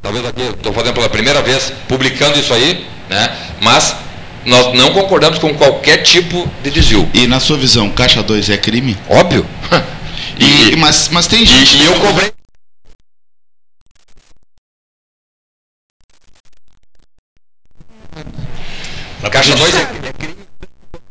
[0.00, 3.36] Talvez aqui, estou fazendo pela primeira vez, publicando isso aí, né?
[3.60, 3.96] mas
[4.44, 7.08] nós não concordamos com qualquer tipo de desvio.
[7.14, 8.96] E na sua visão, Caixa 2 é crime?
[9.08, 9.46] Óbvio.
[10.38, 11.76] E, e mas, mas tem gente.
[11.76, 12.32] E, e eu cobrei.
[19.24, 20.34] Na Caixa 2 é, é crime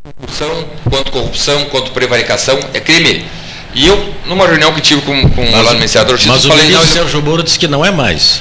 [0.04, 3.26] corrupção, quanto corrupção, quanto prevaricação, é crime.
[3.74, 6.46] E eu, numa reunião que tive com, com mas, lá no Ministério da Justiça, mas
[6.46, 8.40] falei, o ministro Sérgio Moro disse que não é mais.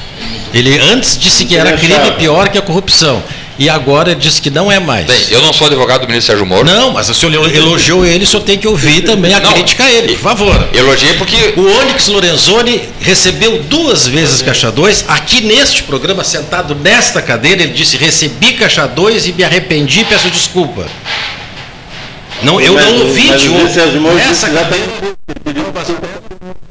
[0.52, 3.22] Ele antes disse que era crime pior que a corrupção.
[3.58, 5.06] E agora ele disse que não é mais.
[5.06, 6.64] Bem, eu não sou advogado do ministro Sérgio Moro.
[6.64, 9.84] Não, mas o senhor elogiou ele, o senhor tem que ouvir também a não, crítica
[9.84, 10.68] a ele, por favor.
[10.72, 11.54] Elogiei porque.
[11.56, 17.72] O Onyx Lorenzoni recebeu duas vezes Caixa 2, aqui neste programa, sentado nesta cadeira, ele
[17.72, 20.86] disse: recebi Caixa 2 e me arrependi e peço desculpa.
[22.42, 23.74] Não, eu Mas não ouvi mas de o outro.
[23.74, 23.86] Tá.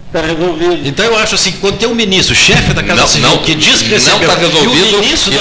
[0.08, 0.82] Está resolvido.
[0.86, 3.56] Então eu acho assim, quando tem um ministro, chefe da Casa Não, Civil, não, que
[3.56, 5.40] diz que não recebeu, tá resolvido, e o ministro da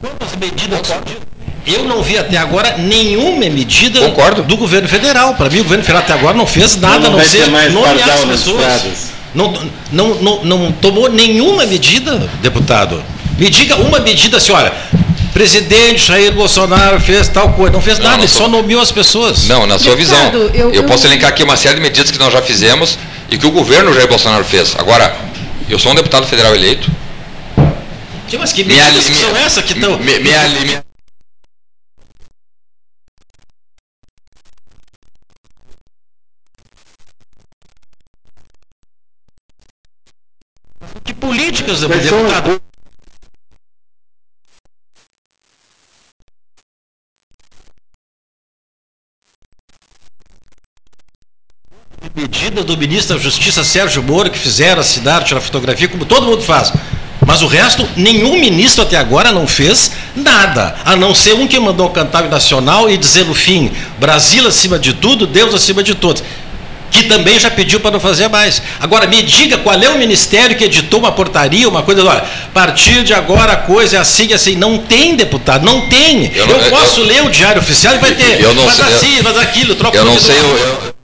[0.00, 0.80] Quantas medidas
[1.66, 4.42] Eu não vi até agora nenhuma medida Concordo.
[4.42, 5.34] do governo federal.
[5.34, 8.10] Para mim, o governo federal até agora não fez nada, Não a não ser nomear
[8.10, 9.10] as pessoas.
[9.34, 9.52] Não,
[9.92, 13.02] não, não, não tomou nenhuma medida, deputado.
[13.38, 14.72] Me diga uma medida assim, olha,
[15.32, 17.72] presidente Jair Bolsonaro fez tal coisa.
[17.72, 19.46] Não fez Não, nada, não ele só nomeou as pessoas.
[19.46, 20.18] Não, na sua visão.
[20.30, 22.98] Deputado, Eu, eu- eu- posso elencar aqui uma série de medidas que nós já fizemos
[23.30, 24.74] e que o governo Jair Bolsonaro fez.
[24.76, 25.14] Agora,
[25.68, 26.90] eu sou um deputado federal eleito.
[28.30, 29.98] Sim, Mas que medidas que linha- são essas que estão...
[29.98, 30.84] Me- minha- minha-
[41.04, 42.62] Que políticas, Quais são as deputado?
[52.14, 56.42] medidas do ministro da Justiça Sérgio Moro que fizeram assinar, tirar fotografia, como todo mundo
[56.42, 56.72] faz.
[57.30, 61.60] Mas o resto, nenhum ministro até agora não fez nada, a não ser um que
[61.60, 65.94] mandou cantar o nacional e dizer no fim, Brasil acima de tudo, Deus acima de
[65.94, 66.24] todos.
[66.90, 68.60] Que também já pediu para não fazer mais.
[68.80, 72.50] Agora, me diga qual é o ministério que editou uma portaria, uma coisa, olha, a
[72.52, 74.56] partir de agora a coisa é assim, assim.
[74.56, 76.32] Não tem, deputado, não tem.
[76.34, 78.40] Eu, Eu não- eu- posso ler o diário oficial e vai ter.
[78.40, 80.36] Eu não faz sei, eu- assim, faz aquilo, troca Eu o não sei.
[80.36, 80.94] Eu, eu-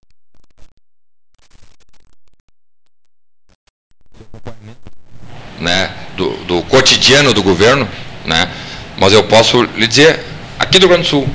[5.61, 7.89] né, do, do cotidiano do governo,
[8.25, 8.49] né,
[8.97, 10.21] mas eu posso lhe dizer,
[10.59, 11.29] aqui do Rio Grande do Sul,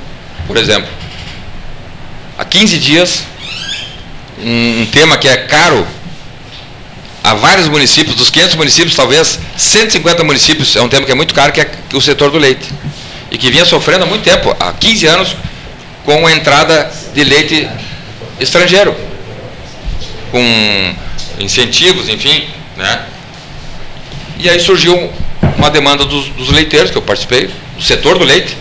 [0.46, 0.88] por exemplo,
[2.36, 3.22] há 15 dias,
[4.38, 5.86] um, um tema que é caro
[7.22, 11.32] a vários municípios, dos 500 municípios, talvez 150 municípios, é um tema que é muito
[11.32, 12.68] caro, que é o setor do leite.
[13.30, 15.36] E que vinha sofrendo há muito tempo, há 15 anos,
[16.04, 17.68] com a entrada de leite
[18.40, 18.94] estrangeiro.
[20.30, 20.94] Com
[21.38, 22.44] incentivos, enfim,
[22.76, 23.02] né?
[24.42, 25.08] E aí surgiu
[25.56, 28.56] uma demanda dos, dos leiteiros, que eu participei, do setor do leite,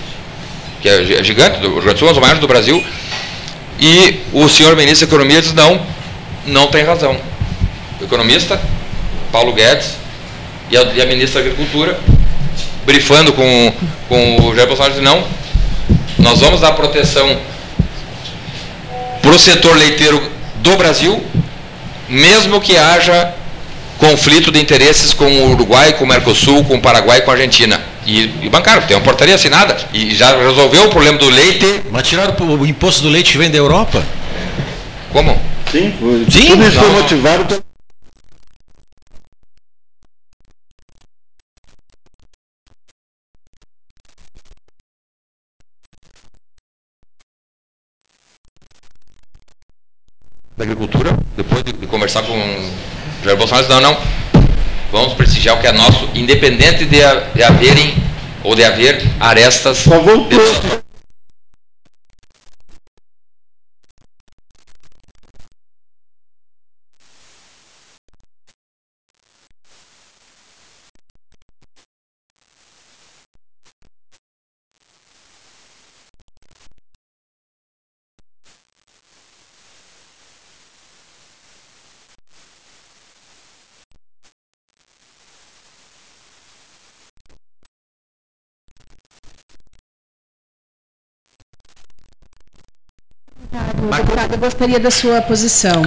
[0.80, 2.86] que é é gigante, do Rio Grande do Sul, um dos maiores do Brasil.
[3.80, 5.82] E o senhor ministro da Economia diz, não,
[6.46, 7.20] não tem razão.
[8.00, 8.62] O economista,
[9.32, 9.96] Paulo Guedes,
[10.70, 12.00] e a, e a ministra da Agricultura,
[12.86, 13.74] brifando com,
[14.08, 15.24] com o Jair Bolsonaro, diz, não,
[16.20, 17.40] nós vamos dar proteção
[19.20, 20.22] para o setor leiteiro
[20.58, 21.26] do Brasil,
[22.08, 23.34] mesmo que haja
[24.02, 27.80] conflito de interesses com o Uruguai, com o Mercosul, com o Paraguai, com a Argentina.
[28.06, 29.78] E, e bancaram, tem uma portaria assinada.
[29.94, 31.84] E já resolveu o problema do leite.
[31.92, 34.04] Mas tiraram o imposto do leite que vem da Europa?
[35.14, 35.40] Como?
[35.72, 37.64] Sim, foi- Sim, tudo isso foi motivado pelo
[50.58, 52.34] Da Agricultura, depois de, de conversar com
[53.24, 53.98] Jair Bolsonaro, disse, não, não,
[54.92, 57.94] vamos prestigiar o que é nosso, independente de, ha- de haverem
[58.44, 59.78] ou de haver arestas.
[59.78, 60.40] Só voltou.
[60.40, 60.82] de-
[93.82, 95.82] Deputado, eu gostaria da sua posição.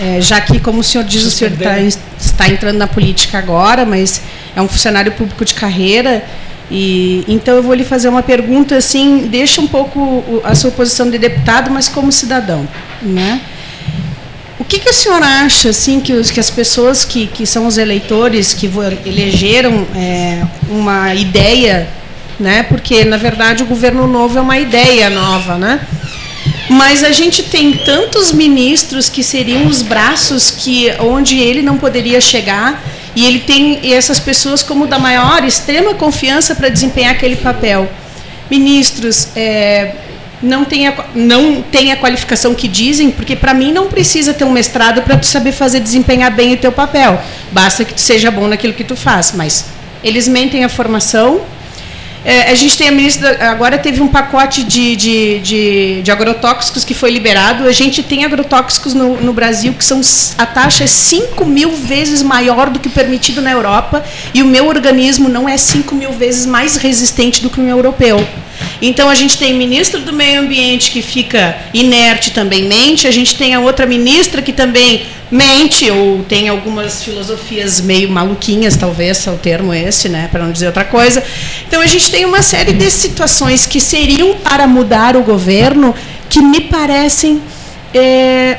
[0.00, 3.84] É, já que, como o senhor diz, o senhor tá- está entrando na política agora,
[3.84, 4.22] mas
[4.54, 6.24] é um funcionário público de carreira.
[6.70, 11.10] E, então eu vou lhe fazer uma pergunta assim, deixa um pouco a sua posição
[11.10, 12.66] de deputado, mas como cidadão.
[13.02, 13.40] Né?
[14.58, 17.66] O que, que o senhor acha assim que, os, que as pessoas que, que são
[17.66, 18.68] os eleitores que
[19.04, 21.86] elegeram é, uma ideia
[22.38, 22.62] né?
[22.64, 25.80] Porque na verdade o governo novo é uma ideia nova, né?
[26.68, 32.20] Mas a gente tem tantos ministros que seriam os braços que onde ele não poderia
[32.20, 32.82] chegar
[33.14, 37.88] e ele tem essas pessoas como da maior extrema confiança para desempenhar aquele papel.
[38.50, 39.94] Ministros é,
[40.42, 44.44] não tem, a, não tem a qualificação que dizem, porque para mim não precisa ter
[44.44, 47.18] um mestrado para tu saber fazer desempenhar bem o teu papel.
[47.52, 49.66] Basta que tu seja bom naquilo que tu faz, mas
[50.04, 51.40] eles mentem a formação.
[52.28, 56.84] É, a gente tem a ministra, agora teve um pacote de, de, de, de, agrotóxicos
[56.84, 57.62] que foi liberado.
[57.68, 60.00] A gente tem agrotóxicos no, no Brasil que são
[60.36, 64.04] a taxa é 5 mil vezes maior do que permitido na Europa
[64.34, 68.26] e o meu organismo não é 5 mil vezes mais resistente do que o europeu.
[68.80, 73.34] Então a gente tem ministro do meio ambiente que fica inerte também mente, a gente
[73.36, 79.30] tem a outra ministra que também mente ou tem algumas filosofias meio maluquinhas, talvez é
[79.30, 81.22] o termo esse, né, para não dizer outra coisa.
[81.66, 85.94] Então a gente tem uma série de situações que seriam para mudar o governo
[86.28, 87.40] que me parecem
[87.94, 88.58] é,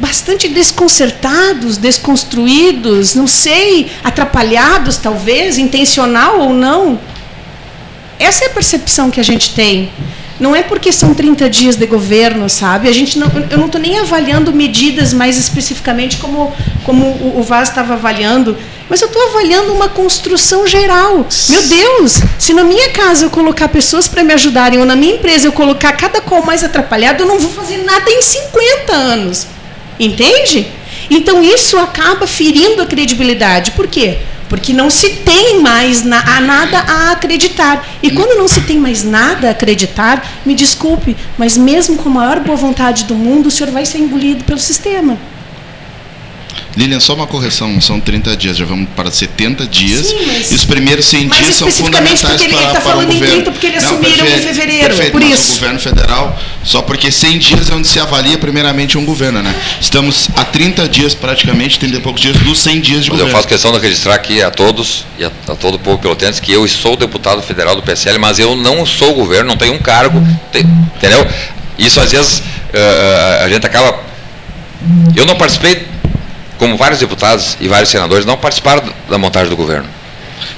[0.00, 6.98] bastante desconcertados, desconstruídos, não sei, atrapalhados talvez, intencional ou não.
[8.20, 9.90] Essa é a percepção que a gente tem.
[10.38, 12.88] Não é porque são 30 dias de governo, sabe?
[12.88, 16.52] A gente não, eu não estou nem avaliando medidas mais especificamente como,
[16.84, 18.56] como o, o Vaz estava avaliando,
[18.88, 21.26] mas eu estou avaliando uma construção geral.
[21.48, 25.14] Meu Deus, se na minha casa eu colocar pessoas para me ajudarem, ou na minha
[25.14, 29.46] empresa eu colocar cada qual mais atrapalhado, eu não vou fazer nada em 50 anos.
[29.98, 30.66] Entende?
[31.10, 33.72] Então isso acaba ferindo a credibilidade.
[33.72, 34.18] Por quê?
[34.50, 37.88] Porque não se tem mais na, a nada a acreditar.
[38.02, 42.12] E quando não se tem mais nada a acreditar, me desculpe, mas mesmo com a
[42.12, 45.16] maior boa vontade do mundo, o senhor vai ser engolido pelo sistema.
[46.76, 50.06] Lilian, só uma correção, são 30 dias, já vamos para 70 dias.
[50.06, 52.88] Sim, mas, e os primeiros 100 dias são fundamentais porque ele, para, ele tá para
[52.88, 53.26] o falando governo.
[53.26, 55.50] em 30 porque eles Não, assumiram perfeito, em fevereiro, perfeito, por mas isso.
[55.50, 59.54] o governo federal, só porque 100 dias é onde se avalia primeiramente um governo, né?
[59.80, 63.30] Estamos a 30 dias praticamente, 30 e poucos dias dos 100 dias de Mas governo.
[63.30, 66.40] eu faço questão de registrar aqui a todos e a, a todo o povo pelotense
[66.40, 69.78] que eu sou deputado federal do PSL, mas eu não sou governo, não tenho um
[69.78, 70.62] cargo, tem-
[70.96, 71.26] entendeu?
[71.76, 72.42] Isso às vezes
[72.72, 73.98] eh, a gente acaba.
[75.16, 75.86] Eu não participei,
[76.60, 79.88] como vários deputados e vários senadores, não participaram da montagem do governo.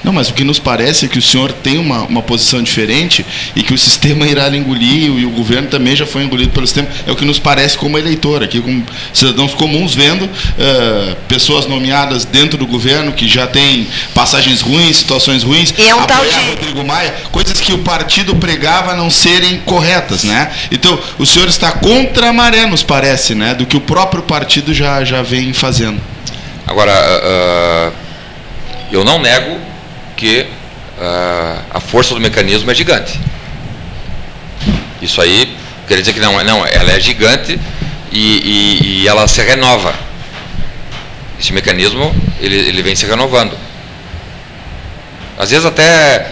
[0.03, 3.25] Não, mas o que nos parece é que o senhor tem uma, uma posição diferente
[3.55, 6.65] e que o sistema irá lhe engolir e o governo também já foi engolido pelo
[6.67, 6.87] sistema.
[7.07, 12.25] É o que nos parece como eleitor, aqui como cidadãos comuns vendo eh, pessoas nomeadas
[12.25, 16.39] dentro do governo que já têm passagens ruins, situações ruins, E é um tal apoiar
[16.41, 20.51] de- Rodrigo Maia, coisas que o partido pregava não serem corretas, né?
[20.71, 23.53] Então, o senhor está contra a maré, nos parece, né?
[23.53, 25.99] Do que o próprio partido já, já vem fazendo.
[26.65, 27.91] Agora, ah,
[28.91, 29.57] eu não nego
[30.15, 30.45] que
[30.99, 33.19] ah, a força do mecanismo é gigante.
[35.01, 35.55] Isso aí
[35.87, 37.59] quer dizer que não, é- não ela é gigante
[38.11, 39.93] e, e- e ela se renova.
[41.39, 43.57] Esse mecanismo ele, ele vem se renovando.
[45.37, 46.31] Às vezes até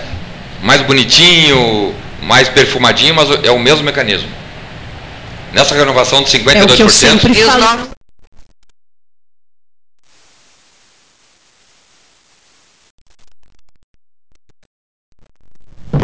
[0.62, 4.30] mais bonitinho, mais perfumadinho, mas é o mesmo mecanismo.
[5.52, 7.92] Nessa renovação de 52%, É o que eu sempre falo.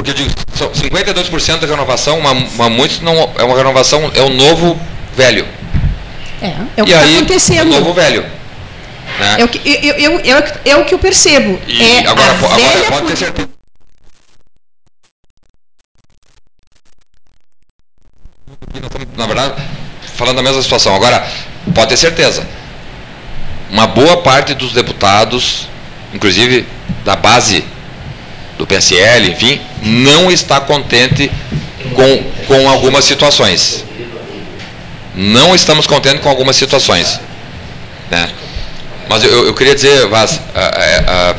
[0.07, 4.21] Porque eu digo, são 52% da renovação, uma, uma muitos não é uma renovação, é
[4.21, 4.79] o novo
[5.13, 5.45] velho.
[6.41, 7.67] É, é o que está acontecendo.
[7.73, 8.21] o novo velho.
[8.21, 9.35] Né?
[9.39, 11.59] É o que, eu, eu, eu- é o que eu percebo.
[11.67, 13.49] E é agora, a agora velha pode ter certeza.
[19.17, 19.61] Na verdade,
[20.15, 20.95] falando da mesma situação.
[20.95, 21.27] Agora,
[21.75, 22.47] pode ter certeza.
[23.69, 25.67] Uma boa parte dos deputados,
[26.13, 26.65] inclusive
[27.03, 27.65] da base
[28.57, 31.31] do PSL, enfim, não está contente
[31.93, 33.83] com, com algumas situações.
[35.15, 37.19] Não estamos contentes com algumas situações.
[38.09, 38.29] Né?
[39.09, 41.35] Mas eu, eu queria dizer, Vaz, a- a-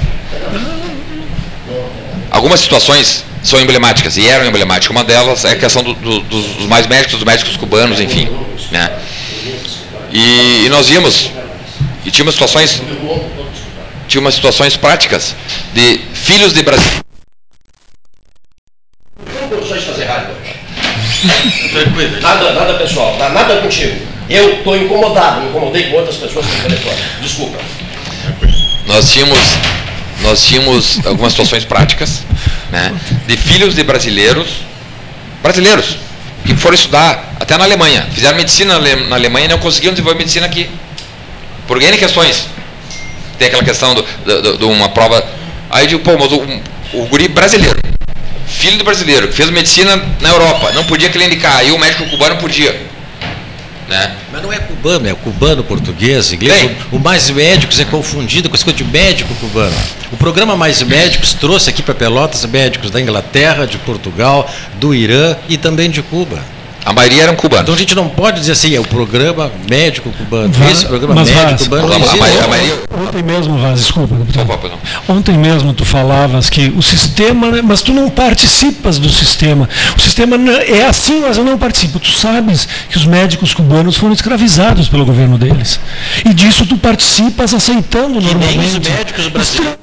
[2.30, 4.90] algumas situações são emblemáticas e eram emblemáticas.
[4.90, 8.28] Uma delas é a questão do- do- dos, mais médicos, dos médicos cubanos, enfim.
[8.70, 8.90] Né?
[10.12, 11.30] E, e nós vimos,
[12.04, 12.82] e tínhamos situações,
[14.08, 15.34] tínhamos situações práticas
[15.74, 17.00] de filhos de Brasil.
[22.20, 23.28] Nada, nada pessoal, tá?
[23.30, 23.96] nada contigo.
[24.28, 26.96] Eu estou incomodado, me incomodei com outras pessoas no telefone.
[27.22, 27.58] Desculpa.
[28.86, 29.38] nós tínhamos
[30.22, 32.24] nós tínhamos algumas situações práticas
[32.72, 32.92] né,
[33.26, 34.48] de filhos de brasileiros
[35.42, 35.96] brasileiros
[36.44, 39.94] que foram estudar até na Alemanha fizeram medicina na Ale- na Alemanha e não conseguiram
[39.94, 40.68] desenvolver medicina aqui
[41.68, 42.46] por N questões
[43.38, 45.24] tem aquela questão de uma prova
[45.70, 46.42] aí eu digo pô mas o,
[46.94, 47.78] o guri brasileiro
[48.48, 52.36] filho do brasileiro, que fez medicina na Europa, não podia clinicar, e o médico cubano
[52.36, 52.88] podia.
[53.88, 54.14] Né?
[54.30, 56.60] Mas não é cubano, é cubano, português, inglês.
[56.60, 56.76] Bem.
[56.92, 59.74] O, o Mais Médicos é confundido com essa coisa de médico cubano.
[60.12, 65.36] O programa Mais Médicos trouxe aqui para Pelotas médicos da Inglaterra, de Portugal, do Irã
[65.48, 66.38] e também de Cuba.
[66.88, 67.64] A maioria eram cubanos.
[67.64, 70.50] Então a gente não pode dizer assim, é o programa médico cubano.
[70.54, 72.18] Va- Esse programa mas médico Vaz, cubano não a, existe.
[72.18, 72.74] maioria- a maioria.
[73.06, 74.50] Ontem mesmo, Vaz, desculpa, deputado.
[74.50, 75.14] Opa, não.
[75.16, 79.68] Ontem mesmo tu falavas que o sistema, né, mas tu não participas do sistema.
[79.98, 82.00] O sistema é assim, mas eu não participo.
[82.00, 85.78] Tu sabes que os médicos cubanos foram escravizados pelo governo deles.
[86.24, 88.90] E disso tu participas aceitando E nem os normalmente.
[88.90, 89.76] médicos brasileiros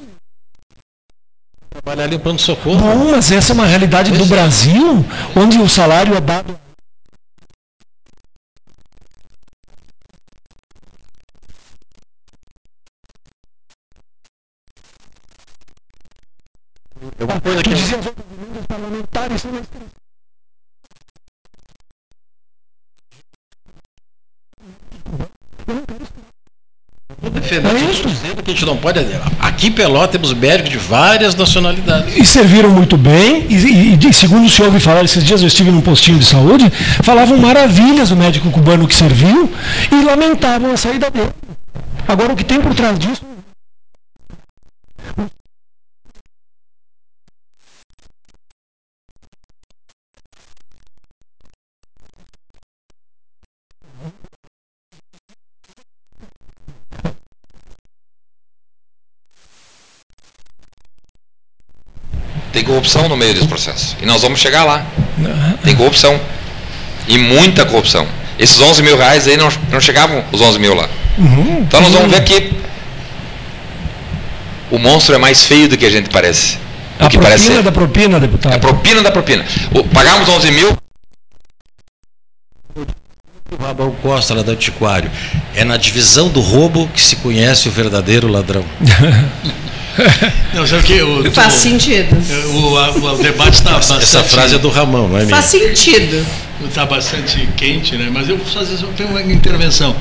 [1.71, 2.77] trabalhar ali no pronto-socorro.
[2.79, 6.55] Bom, mas essa é uma realidade do Brasil, onde o salário é dado.
[17.17, 19.65] Coisa Tu que dizia as outras emendas parlamentares são mais
[27.31, 28.07] defendendo, É isso.
[28.07, 28.99] dizendo que a gente não pode.
[29.39, 32.15] Aqui em Pelota temos médicos de várias nacionalidades.
[32.17, 35.47] e serviram muito bem, e, e- e segundo o senhor ouviu falar, esses dias eu
[35.47, 36.69] estive num postinho de saúde,
[37.03, 39.51] falavam maravilhas do médico cubano que serviu
[39.91, 41.31] e lamentavam a saída dele.
[42.07, 43.21] Agora, o que tem por trás disso.
[62.55, 63.97] Tem corrupção no meio desse processo.
[64.01, 64.85] E nós vamos chegar lá.
[65.61, 66.17] Tem corrupção.
[67.05, 68.07] E muita corrupção.
[68.39, 70.87] Esses 11 mil reais aí não, não chegavam os 11 mil lá.
[71.59, 72.53] Então nós vamos ver que
[74.71, 76.57] o monstro é mais feio do que a gente parece.
[76.97, 77.63] A que parece propina ser.
[77.63, 78.53] da propina, É deputado.
[78.53, 79.45] a propina da propina.
[79.73, 80.77] O- Pagamos 11 mil,
[83.51, 85.11] O Rabão Costa, lá do Antiquário.
[85.53, 88.63] É na divisão do roubo que se conhece o verdadeiro ladrão.
[90.53, 91.01] Não, sabe o que?
[91.01, 92.15] O, Faz sentido.
[92.53, 94.03] o, a- o debate está bastante.
[94.03, 95.29] Essa frase é do Ramão, não é minha?
[95.35, 96.25] Faz sentido.
[96.65, 98.09] Está bastante quente, né?
[98.11, 99.95] Mas eu vou fazer só tenho uma intervenção.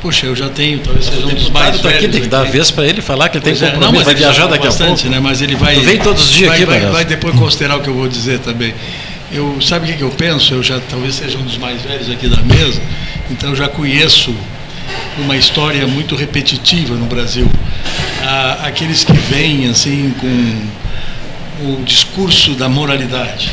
[0.00, 2.42] Poxa, eu já tenho, talvez seja um dos mais tá aqui, tem que dar a
[2.42, 2.52] aqui.
[2.52, 4.66] vez para ele falar que ele tem Pois é, compromisso, não, mas vai viajar daqui
[4.66, 5.08] a bastante, pouco.
[5.08, 5.20] Né?
[5.20, 5.74] Mas ele vai.
[5.74, 6.92] Tu vem todos os dias vai, aqui, vai, Maranhão.
[6.94, 8.72] vai depois considerar o que eu vou dizer também.
[9.32, 10.54] Eu, sabe o que, que eu penso?
[10.54, 12.80] Eu já talvez seja um dos mais velhos aqui da mesa,
[13.30, 14.34] então eu já conheço
[15.20, 17.50] uma história muito repetitiva no Brasil.
[18.22, 23.50] Ah, aqueles que vêm assim com o discurso da moralidade.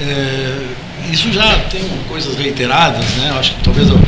[0.00, 0.58] É,
[1.10, 3.34] isso já tem coisas reiteradas, né?
[3.38, 3.98] Acho que talvez o,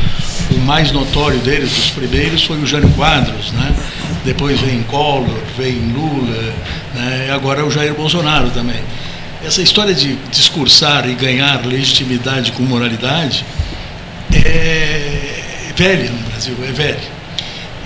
[0.65, 3.75] mais notório deles, dos primeiros, foi o Jânio Quadros, né?
[4.25, 6.55] Depois vem Collor, vem Lula,
[6.95, 7.27] né?
[7.29, 8.81] e agora é o Jair Bolsonaro também.
[9.45, 13.45] Essa história de discursar e ganhar legitimidade com moralidade
[14.33, 15.10] é
[15.75, 17.21] velha no Brasil, é velha.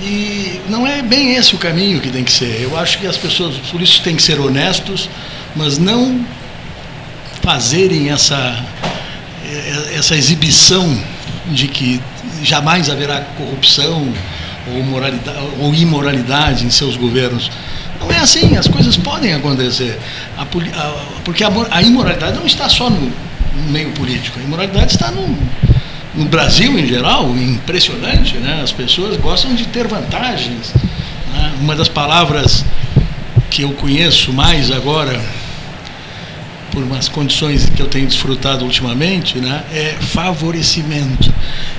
[0.00, 2.60] E não é bem esse o caminho que tem que ser.
[2.60, 5.08] Eu acho que as pessoas, os políticos têm que ser honestos,
[5.54, 6.24] mas não
[7.42, 8.64] fazerem essa,
[9.44, 10.98] eh, essa exibição
[11.46, 12.00] de que
[12.42, 14.12] jamais haverá corrupção
[14.66, 17.50] ou, ou imoralidade em seus governos.
[18.00, 19.98] Não é assim, as coisas podem acontecer.
[20.36, 23.00] A a- porque a, a imoralidade não está só no,
[23.54, 25.38] no meio político, a imoralidade está no,
[26.16, 28.60] no Brasil em geral, impressionante, né?
[28.62, 30.72] As pessoas gostam de ter vantagens.
[31.32, 31.52] né?
[31.60, 32.64] Uma das palavras
[33.50, 35.20] que eu conheço mais agora,
[36.70, 41.32] por umas condições que eu tenho desfrutado ultimamente, né, é favorecimento.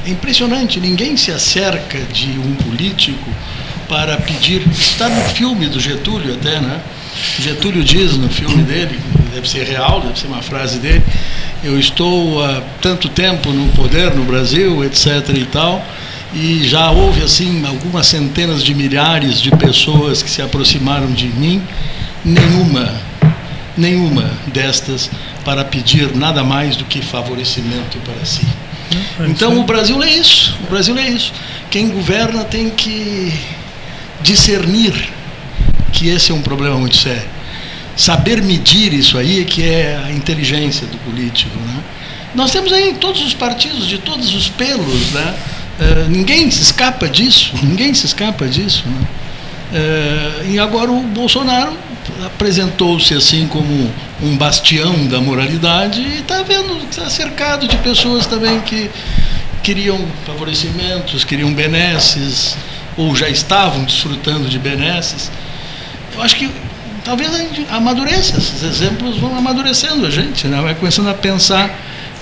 [0.06, 3.30] É impressionante, ninguém se acerca de um político
[3.90, 4.66] para pedir.
[4.72, 6.80] Está no filme do Getúlio até, né?
[7.40, 9.00] Getúlio diz no filme dele,
[9.34, 11.04] deve ser real, deve ser uma frase dele,
[11.64, 15.30] eu estou há tanto tempo no poder no Brasil, etc.
[15.36, 15.86] e tal,
[16.34, 21.62] e já houve assim algumas centenas de milhares de pessoas que se aproximaram de mim,
[22.24, 22.94] nenhuma
[23.78, 25.10] nenhuma destas
[25.44, 28.46] para pedir nada mais do que favorecimento para si.
[29.28, 31.34] Então o Brasil é isso, o Brasil é isso.
[31.70, 33.34] Quem governa tem que
[34.22, 34.94] discernir
[35.96, 37.28] que esse é um problema muito sério.
[37.96, 41.58] Saber medir isso aí é que é a inteligência do político.
[41.58, 41.84] Né?
[42.36, 45.34] Nós temos aí todos os partidos de todos os pelos, né?
[45.80, 48.84] Eh, ninguém se escapa disso, ninguém se escapa disso.
[48.86, 49.08] Né?
[49.74, 51.74] Eh, e agora o Bolsonaro
[52.26, 53.90] apresentou-se assim como
[54.22, 58.90] um bastião da moralidade e está vendo, está cercado de pessoas também que
[59.64, 62.56] queriam favorecimentos, queriam benesses,
[62.98, 65.32] ou já estavam desfrutando de benesses.
[66.16, 66.50] Eu acho que
[67.04, 70.62] talvez a gente amadureça, esses exemplos vão amadurecendo a gente, né?
[70.62, 71.70] vai começando a pensar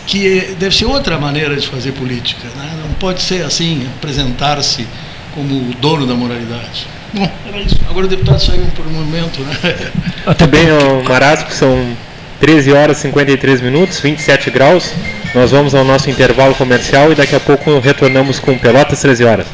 [0.05, 2.47] que deve ser outra maneira de fazer política.
[2.55, 2.79] Né?
[2.85, 4.85] Não pode ser assim, apresentar-se
[5.33, 6.87] como o dono da moralidade.
[7.13, 7.79] Bom, era isso.
[7.89, 9.91] Agora o deputado saiu por um momento, né?
[10.25, 10.65] Até bem,
[11.07, 11.95] Marasco, são
[12.39, 14.91] 13 horas e 53 minutos, 27 graus.
[15.33, 19.47] Nós vamos ao nosso intervalo comercial e daqui a pouco retornamos com Pelotas 13 horas.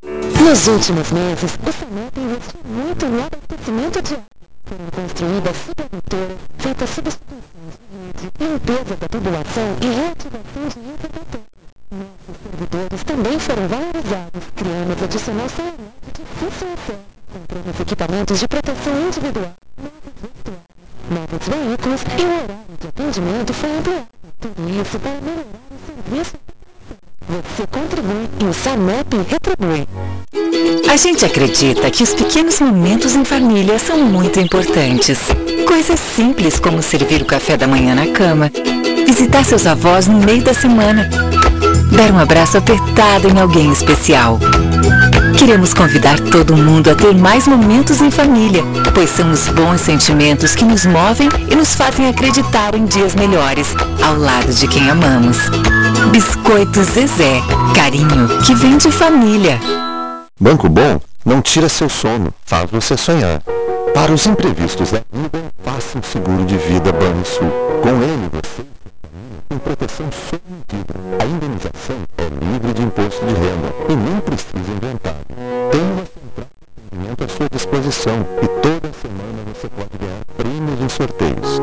[0.01, 4.25] Nos últimos meses, o SAMEP investiu muito no abastecimento de água.
[4.65, 7.73] Foram construídas superdutores, feitas substituições
[8.15, 11.43] de rede, limpeza da tubulação e reativação de infraestrutura.
[11.91, 14.43] Nossos servidores também foram valorizados.
[14.55, 17.18] Criamos adicional salarial de difícil acesso.
[17.31, 19.53] Compramos equipamentos de proteção individual,
[21.11, 24.07] novos veículos e o horário de atendimento foi ampliado.
[24.39, 26.35] Tudo isso para melhorar o serviço
[27.29, 29.87] você contribui e o SAMEP retribui.
[30.91, 35.19] A gente acredita que os pequenos momentos em família são muito importantes.
[35.67, 38.49] Coisas simples como servir o café da manhã na cama,
[39.05, 41.07] visitar seus avós no meio da semana,
[41.95, 44.39] dar um abraço apertado em alguém especial.
[45.39, 48.61] Queremos convidar todo mundo a ter mais momentos em família,
[48.93, 53.73] pois são os bons sentimentos que nos movem e nos fazem acreditar em dias melhores,
[54.03, 55.37] ao lado de quem amamos.
[56.11, 57.41] Biscoito Zezé,
[57.73, 59.57] carinho que vem de família.
[60.37, 63.41] Banco Bom não tira seu sono, faz você sonhar.
[63.93, 67.49] Para os imprevistos da vida, faça um seguro de vida Banrisul.
[67.81, 68.65] Com ele, você
[69.47, 70.93] tem proteção sob medida.
[71.21, 75.08] A indenização é livre de imposto de renda e nem precisa inventar.
[77.39, 81.61] Sua disposição e toda semana você pode ganhar prêmios em sorteios.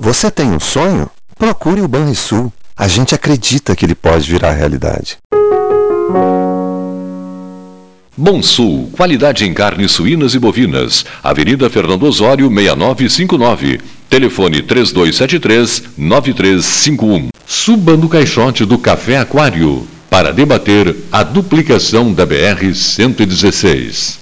[0.00, 1.10] Você tem um sonho?
[1.36, 2.50] Procure o Banrisul.
[2.74, 5.18] A gente acredita que ele pode virar realidade.
[8.16, 11.04] Bom Sul, qualidade em carnes suínas e bovinas.
[11.22, 13.82] Avenida Fernando Osório, 6959.
[14.08, 17.28] Telefone 3273-9351.
[17.46, 24.21] Suba no caixote do Café Aquário para debater a duplicação da BR-116.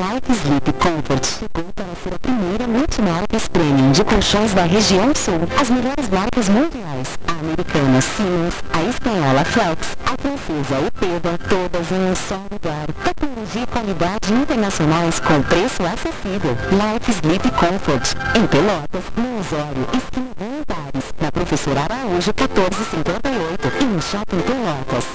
[0.29, 5.39] Sleep Comfort chegou para ser a primeira multimarcas premium de colchões da região sul.
[5.59, 7.17] As melhores marcas mundiais.
[7.27, 12.87] A americana Siemens, a espanhola Flex, a francesa Upeda, todas em um só lugar.
[13.03, 16.55] Tecnologia e qualidade internacionais com preço acessível.
[16.71, 18.15] Life Sleep Comfort.
[18.35, 25.05] Em Pelotas, no Osório, esquina Voluntários, na Professora Araújo 1458 e no Shopping Pelotas.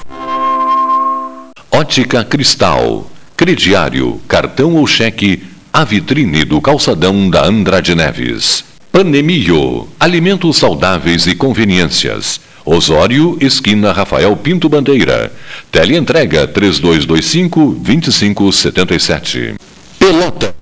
[1.72, 3.07] Ótica Cristal,
[3.37, 8.64] crediário, cartão ou cheque, a vitrine do calçadão da Andrade Neves.
[8.91, 12.41] Panemio, alimentos saudáveis e conveniências.
[12.64, 15.30] Osório, esquina Rafael Pinto Bandeira.
[15.70, 19.55] Teleentrega 3225 2577.
[19.99, 20.57] Pelota.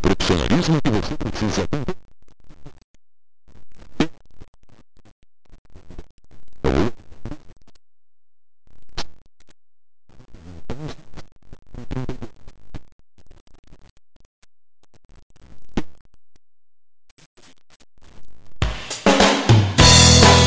[0.00, 1.68] profissionalismo que você precisa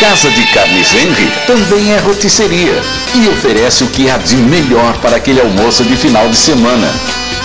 [0.00, 2.82] Casa de Carnes Henry também é rotisseria
[3.14, 6.90] e oferece o que há de melhor para aquele almoço de final de semana.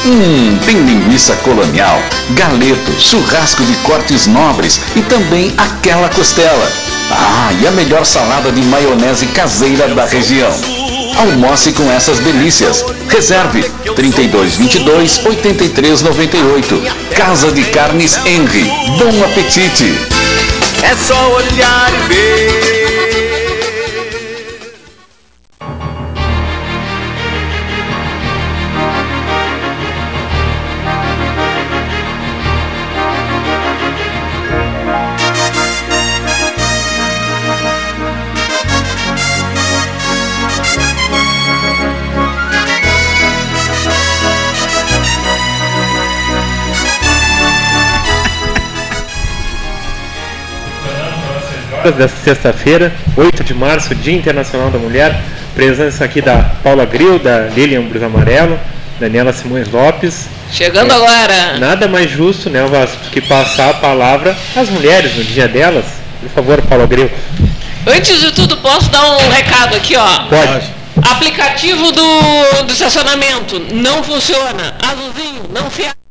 [0.06, 6.72] Hum, tem linguiça colonial, galeto, churrasco de cortes nobres e também aquela costela.
[7.12, 10.54] Ah, e a melhor salada de maionese caseira da região.
[11.18, 12.86] Almoce com essas delícias.
[13.10, 13.64] Reserve
[13.98, 16.84] 3222 8398.
[17.16, 18.72] Casa de Carnes Henry.
[18.98, 20.15] Bom apetite!
[20.88, 22.65] É só olhar e ver.
[51.92, 55.20] Desta sexta-feira, 8 de março, Dia Internacional da Mulher.
[55.54, 58.60] Presença aqui da Paula Gril, da Lilian Brus Amarelo,
[59.00, 60.28] Daniela Simões Lopes.
[60.52, 61.58] Chegando É, agora.
[61.58, 65.86] Nada mais justo, né, Vasco, que passar a palavra às mulheres no dia delas.
[66.22, 67.10] Por favor, Paula Gril.
[67.88, 70.20] Antes de tudo, posso dar um recado aqui, ó.
[70.28, 70.74] Pode.
[71.12, 74.74] Aplicativo do, do estacionamento não funciona.
[74.82, 76.05] Azulzinho, não se abre.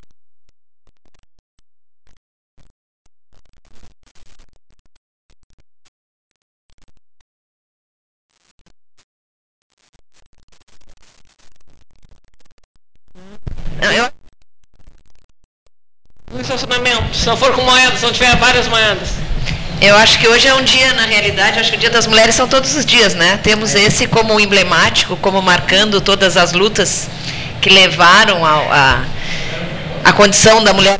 [16.55, 19.09] Estacionamento, se não for com moedas, se não tiver várias moedas.
[19.80, 22.34] Eu acho que hoje é um dia, na realidade, acho que o Dia das Mulheres
[22.34, 23.38] são todos os dias, né?
[23.42, 27.09] Temos esse como emblemático, como marcando todas as lutas
[27.61, 29.05] que levaram ao- a,
[30.05, 30.98] a condição da mulher.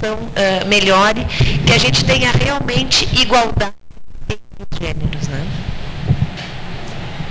[0.00, 1.26] São, eh, melhore,
[1.66, 3.74] que a gente tenha realmente igualdade
[4.28, 4.38] entre
[4.70, 5.46] os gêneros, né?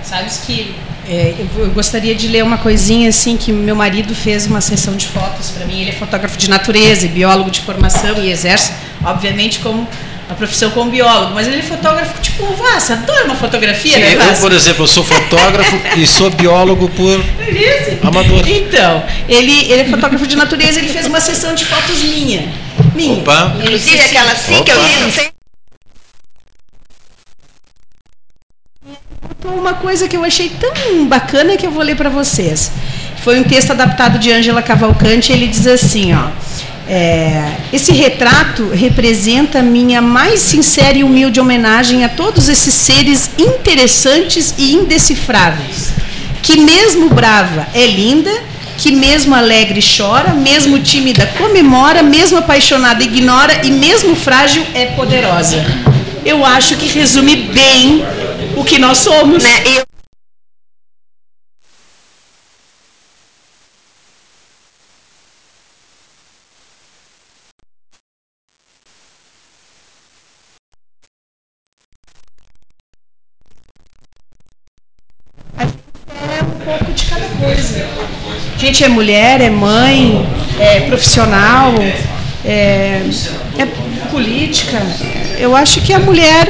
[0.04, 0.76] Sabes que
[1.08, 4.96] é, eu, eu gostaria de ler uma coisinha assim que meu marido fez uma sessão
[4.96, 5.82] de fotos para mim.
[5.82, 8.74] Ele é fotógrafo de natureza biólogo de formação e exerce,
[9.04, 9.88] obviamente, como
[10.30, 11.34] a profissão como biólogo.
[11.34, 14.42] Mas ele é fotógrafo tipo o Vassa, adora uma fotografia, Sim, né, eu, Vassa?
[14.42, 17.24] por exemplo, eu sou fotógrafo e sou biólogo por
[18.04, 18.48] amador.
[18.48, 22.48] Então, ele, ele é fotógrafo de natureza, ele fez uma sessão de fotos minha.
[22.94, 23.20] Minha.
[23.20, 23.54] Opa.
[23.56, 25.30] Ele Inclusive assim, aquela assim que eu li, não sei.
[29.44, 32.72] Uma coisa que eu achei tão bacana que eu vou ler para vocês.
[33.24, 35.32] Foi um texto adaptado de Ângela Cavalcante.
[35.32, 36.30] Ele diz assim, ó.
[36.88, 44.54] É, esse retrato representa minha mais sincera e humilde homenagem a todos esses seres interessantes
[44.58, 45.94] e indecifráveis.
[46.44, 48.32] Que mesmo brava é linda,
[48.78, 55.66] que mesmo alegre chora, mesmo tímida comemora, mesmo apaixonada ignora e mesmo frágil é poderosa.
[56.24, 58.04] Eu acho que resume bem
[58.56, 59.44] o que nós somos.
[77.46, 77.86] coisa.
[77.86, 80.26] A gente é mulher, é mãe,
[80.60, 81.74] é profissional,
[82.44, 83.02] é,
[83.58, 83.66] é
[84.12, 84.82] política.
[85.38, 86.48] Eu acho que a mulher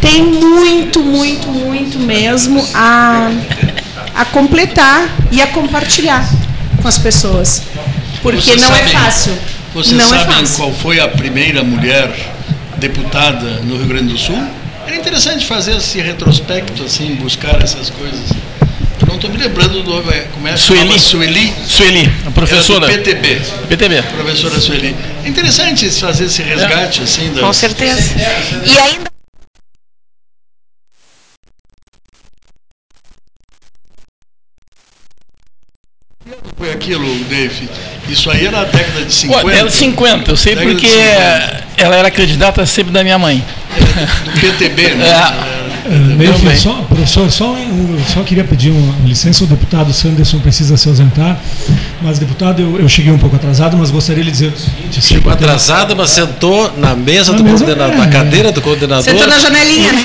[0.00, 3.30] tem muito, muito, muito mesmo a,
[4.14, 6.28] a completar e a compartilhar
[6.80, 7.62] com as pessoas.
[8.22, 9.32] Porque Vocês não é sabem- fácil.
[9.74, 10.56] Vocês não é sabem fácil.
[10.56, 12.10] qual foi a primeira mulher
[12.78, 14.38] deputada no Rio Grande do Sul?
[14.86, 18.30] Era interessante fazer esse retrospecto, assim, buscar essas coisas.
[19.00, 20.20] Eu não estou me lembrando do nome.
[20.32, 20.98] Como é Sueli.
[20.98, 21.54] Sueli.
[21.66, 22.86] Sueli, a professora.
[22.86, 23.40] Era do PTB.
[23.68, 24.02] PTB.
[24.02, 24.94] Professora Sueli.
[25.24, 27.32] É interessante fazer esse resgate, assim.
[27.32, 27.40] Das...
[27.40, 28.14] Com certeza.
[28.64, 29.10] E ainda
[36.58, 37.70] Foi aquilo, Dave.
[38.06, 39.42] Isso aí era a década de 50.
[39.42, 41.64] Pô, era 50, eu sei de porque 50.
[41.78, 43.42] ela era candidata sempre da minha mãe.
[44.24, 45.06] Do PTB, né?
[45.56, 45.59] É.
[45.82, 46.32] Também.
[46.32, 50.88] que só, professor, só, eu só queria pedir uma licença, o deputado Sanderson precisa se
[50.88, 51.40] ausentar,
[52.02, 55.02] mas deputado, eu, eu cheguei um pouco atrasado, mas gostaria de dizer o seguinte...
[55.02, 57.98] Chegou atrasado, mas sentou na mesa Na do mesa, coordenador, é.
[57.98, 59.04] na cadeira do coordenador.
[59.04, 60.04] Sentou na janelinha, né?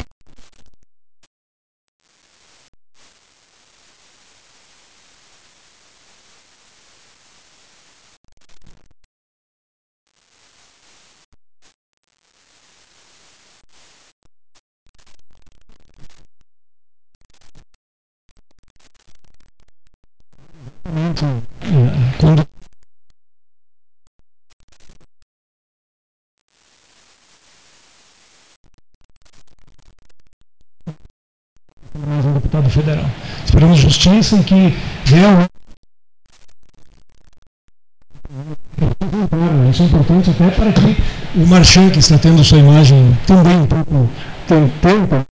[20.86, 22.48] É, Quando
[32.08, 33.06] mais um deputado federal.
[34.34, 35.52] E que realmente
[39.70, 40.98] isso é importante até para que
[41.36, 44.10] o Marchand, que está tendo sua imagem também um pouco
[44.48, 45.26] tentando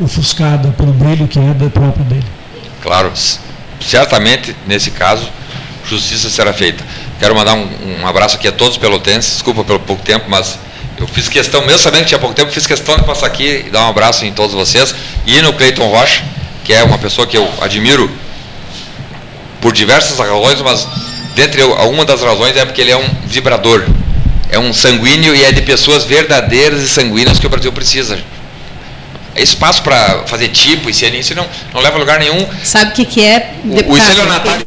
[0.00, 2.26] ofuscada pelo brilho que é da própria dele.
[2.82, 3.10] Claro,
[3.80, 5.28] certamente nesse caso
[5.88, 6.84] justiça será feita.
[7.18, 7.66] Quero mandar um,
[8.00, 10.58] um abraço aqui a todos os pelotenses, desculpa pelo pouco tempo, mas
[10.98, 13.70] eu fiz questão, mesmo sabendo que tinha pouco tempo, fiz questão de passar aqui e
[13.70, 14.94] dar um abraço em todos vocês
[15.26, 16.24] e no Cleiton Rocha,
[16.68, 18.10] que é uma pessoa que eu admiro
[19.58, 20.86] por diversas razões, mas
[21.34, 23.86] dentre eu- uma das razões é porque ele é um vibrador,
[24.50, 28.18] é um sanguíneo e é de pessoas verdadeiras e sanguíneas que o Brasil precisa.
[29.34, 32.46] É espaço para fazer tipo e ser isso não, não leva a lugar nenhum.
[32.62, 33.98] Sabe o que, que é O, o deputado?
[34.10, 34.66] estelionatário.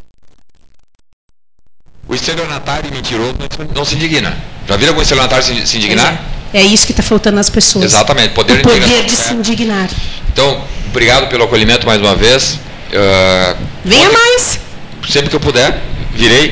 [2.08, 3.36] O estelionatário mentiroso
[3.76, 4.36] não- se indigna.
[4.68, 6.14] Já viram algum estelionatário se, se indignar?
[6.14, 7.86] É isso que está faltando nas pessoas.
[7.86, 9.16] Exatamente, poder o de poder de é.
[9.16, 9.90] se indignar.
[10.34, 12.60] Então, obrigado pelo acolhimento mais uma vez.
[12.94, 14.60] Ah, Venha mais.
[15.10, 15.80] sempre que eu puder,
[16.14, 16.52] virei.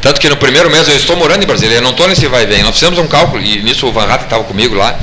[0.00, 2.42] Tanto que no primeiro mês eu estou morando em Brasília, eu não estou nesse vai
[2.42, 2.62] e vem.
[2.62, 4.98] Nós fizemos um cálculo, e nisso o Van Hatten estava comigo lá.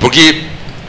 [0.00, 0.42] Porque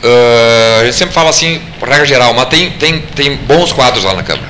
[0.04, 4.14] ah, a gente sempre fala assim, regra geral, mas tem, tem, tem bons quadros lá
[4.14, 4.48] na Câmara.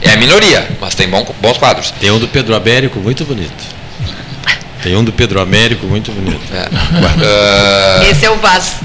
[0.00, 1.90] É a minoria, mas tem bom- bons quadros.
[1.92, 3.77] Tem um do Pedro Américo muito bonito.
[4.88, 6.40] Tem um do Pedro Américo muito bonito.
[6.50, 8.76] Ah, esse é o vaso.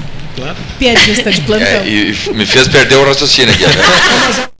[0.78, 1.66] Piadista de plantão.
[1.66, 3.64] é, e e me fez perder o raciocínio aqui.
[3.64, 4.48] né?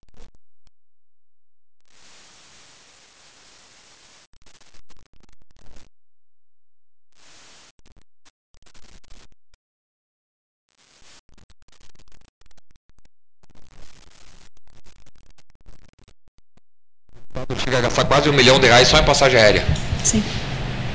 [17.63, 19.63] Chega a gastar quase um milhão de reais só em passagem aérea.
[20.03, 20.23] Sim.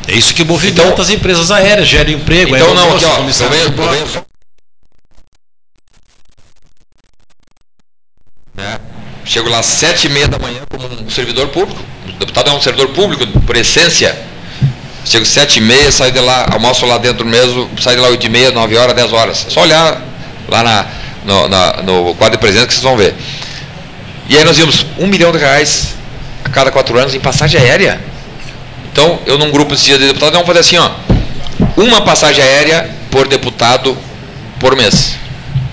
[0.08, 2.56] É isso que movimenta as empresas aéreas, gera emprego.
[2.56, 4.24] Então é não, aqui ó, eu venho, eu venho.
[8.54, 8.78] Né?
[9.24, 11.80] Chego lá às sete e meia da manhã como um servidor público.
[12.08, 14.18] O deputado é um servidor público, por essência.
[15.04, 18.08] Chego às sete e meia, saio de lá, almoço lá dentro mesmo, saio de lá
[18.08, 19.46] oito e meia, nove horas, dez horas.
[19.46, 20.02] É só olhar
[20.48, 20.86] lá na,
[21.24, 23.14] no, na- no quadro de presente que vocês vão ver.
[24.28, 25.94] E aí nós vimos um milhão de reais
[26.44, 28.00] a cada quatro anos em passagem aérea.
[28.92, 30.90] Então, eu num grupo de deputados, vamos fazer assim, ó.
[31.76, 33.96] Uma passagem aérea por deputado
[34.58, 35.14] por mês.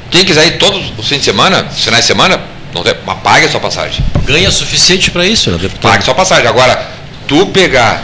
[0.09, 2.39] Quem quiser ir todos os fins de semana, finais de semana,
[2.73, 4.03] não tem, mas pague a sua passagem.
[4.23, 5.91] Ganha suficiente para isso, né, deputado?
[5.91, 6.47] Pague sua passagem.
[6.47, 6.87] Agora,
[7.27, 8.03] tu pegar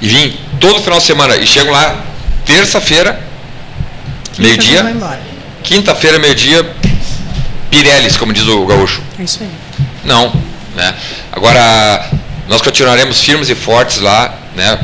[0.00, 2.04] e vir todo final de semana e chego lá
[2.44, 3.20] terça-feira,
[4.38, 4.84] meio-dia,
[5.62, 6.68] quinta-feira, meio-dia,
[7.70, 9.02] Pirellis, como diz o gaúcho.
[9.18, 9.50] É isso aí.
[10.04, 10.32] Não,
[10.74, 10.94] né?
[11.32, 12.10] Agora
[12.48, 14.78] nós continuaremos firmes e fortes lá, né?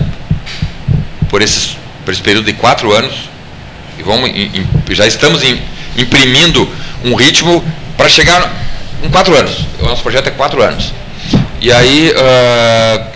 [1.29, 3.14] Por esses por esse período de quatro anos
[3.99, 4.31] e vamos
[4.91, 5.61] já estamos im-
[5.97, 6.68] imprimindo
[7.05, 7.62] um ritmo
[7.97, 8.51] para chegar
[9.05, 9.53] em quatro anos.
[9.81, 10.93] O nosso projeto é quatro anos.
[11.61, 13.07] E aí ah,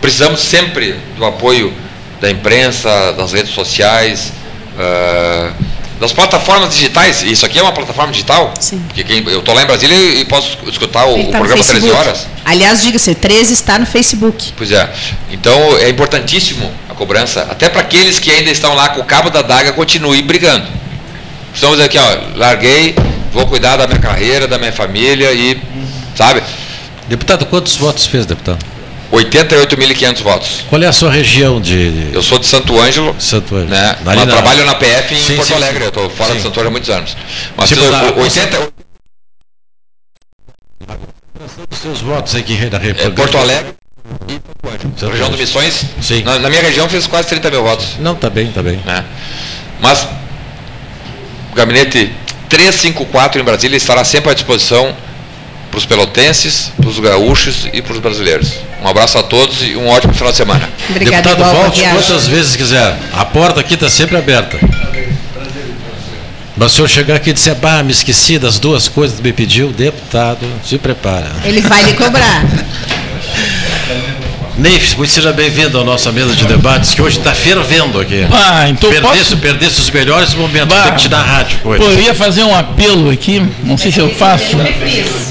[0.00, 1.72] precisamos sempre do apoio
[2.20, 4.32] da imprensa, das redes sociais,
[4.78, 5.52] ah,
[6.00, 8.54] das plataformas digitais, isso aqui é uma plataforma digital?
[8.60, 8.80] Sim.
[8.86, 11.64] Porque quem, eu estou lá em Brasília e posso escutar o, o tá no programa
[11.64, 11.96] 13 Facebook.
[11.96, 12.26] horas.
[12.44, 14.52] Aliás, diga-se, 13 está no Facebook.
[14.56, 14.88] Pois é.
[15.30, 19.28] Então é importantíssimo a cobrança, até para aqueles que ainda estão lá com o cabo
[19.30, 20.66] da daga, continuem brigando.
[21.52, 22.94] Estamos aqui, ó, larguei,
[23.32, 25.60] vou cuidar da minha carreira, da minha família e,
[26.14, 26.42] sabe?
[27.08, 28.64] Deputado, quantos votos fez, deputado?
[29.12, 30.64] 88.500 votos.
[30.68, 32.10] Qual é a sua região de.
[32.12, 33.16] Eu sou de Santo Ângelo.
[33.18, 33.70] Santo Ângelo.
[33.70, 33.96] Né?
[34.04, 35.78] Mas na- trabalho na PF em Sim, Porto sim, Alegre.
[35.78, 35.84] sim.
[35.84, 37.16] Eu estou fora de Santo Ângelo há muitos anos.
[37.56, 38.68] Mas Tipo, da- 80,
[41.70, 43.10] Os seus votos aqui da é República.
[43.22, 43.74] Porto Alegre
[44.28, 45.10] e Porto Ângelo.
[45.12, 45.82] Região do Missões.
[46.02, 46.22] Sim.
[46.22, 47.96] Na, na minha região fez quase 30 mil votos.
[47.98, 48.76] Não, tá bem, tá bem.
[48.84, 49.04] né?
[49.80, 50.06] Mas
[51.52, 52.12] o gabinete
[52.48, 54.94] 354 em Brasília estará sempre à disposição
[55.78, 58.54] para os pelotenses, para os gaúchos e para os brasileiros.
[58.82, 60.68] Um abraço a todos e um ótimo final de semana.
[60.90, 62.02] Obrigada, Deputado, igual, volte viagem.
[62.02, 62.98] quantas vezes quiser.
[63.12, 64.58] A porta aqui está sempre aberta.
[66.56, 69.32] Mas se eu chegar aqui e disser, bah, me esqueci das duas coisas que me
[69.32, 71.30] pediu, deputado, se prepara.
[71.44, 72.42] Ele vai lhe cobrar.
[74.58, 78.26] Neif, muito seja bem-vindo à nossa mesa de debates, que hoje está fervendo aqui.
[78.32, 81.78] Ah, então perdesse, posso- perdesse os melhores momentos, tem que te dar rádio hoje.
[81.80, 84.56] Pô, eu ia fazer um apelo aqui, não sei se eu faço.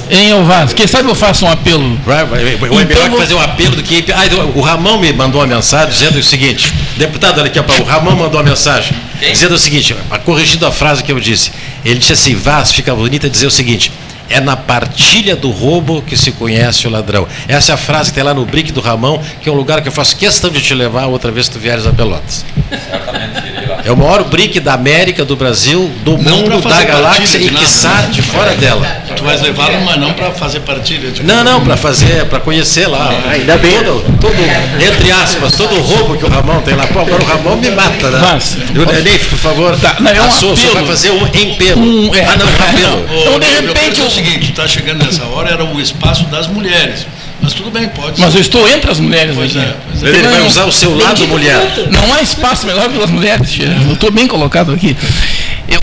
[0.10, 0.72] Em Elvas.
[0.72, 2.00] Quem sabe eu faço um apelo.
[2.06, 2.54] Vai, vai, vai.
[2.54, 4.06] É Então melhor que vou- fazer um apelo do que.
[4.14, 4.22] Ah,
[4.56, 8.40] o Ramon me mandou uma mensagem dizendo o seguinte: deputado, olha aqui, o Ramon mandou
[8.40, 11.52] uma mensagem dizendo o seguinte, corrigindo a frase que eu disse.
[11.84, 13.92] Ele disse assim: Vaz, fica bonita dizer o seguinte.
[14.30, 17.28] É na partilha do roubo que se conhece o ladrão.
[17.48, 19.82] Essa é a frase que tem lá no Brick do Ramão, que é um lugar
[19.82, 22.46] que eu faço questão de te levar outra vez que tu vieres a Pelotas.
[22.70, 23.57] É
[23.92, 27.90] o maior brick da América, do Brasil, do Não mundo, da galáxia e de quiçá
[28.02, 28.10] né?
[28.12, 28.86] de fora dela.
[29.16, 31.12] Tu vais levá-lo, mas não para fazer partilha.
[31.12, 33.14] tipo, Não, não, para fazer, para conhecer lá.
[33.30, 33.78] Ainda bem.
[33.84, 34.36] Todo, todo,
[34.84, 36.86] entre aspas, todo o roubo que o Ramon tem lá.
[36.88, 38.20] Pô, agora o Ramon me mata, né?
[38.22, 41.82] Mas- Eu, Neif, por favor, Tá, não, é um sua, vai fazer um em pelo.
[41.82, 42.26] Um, é.
[42.26, 43.06] Ah, não, apelo.
[43.22, 47.06] Então, de repente, eu- o seguinte, está chegando nessa hora, era o espaço das mulheres.
[47.42, 49.66] Mas tudo bem, pode Mas eu estou entre as mulheres Pois aqui.
[49.66, 50.08] é, pois é.
[50.10, 51.88] Ele vai usar o seu lado, mulher.
[51.92, 53.78] Não há espaço melhor pelas mulheres, tia.
[53.88, 54.96] eu estou bem colocado aqui.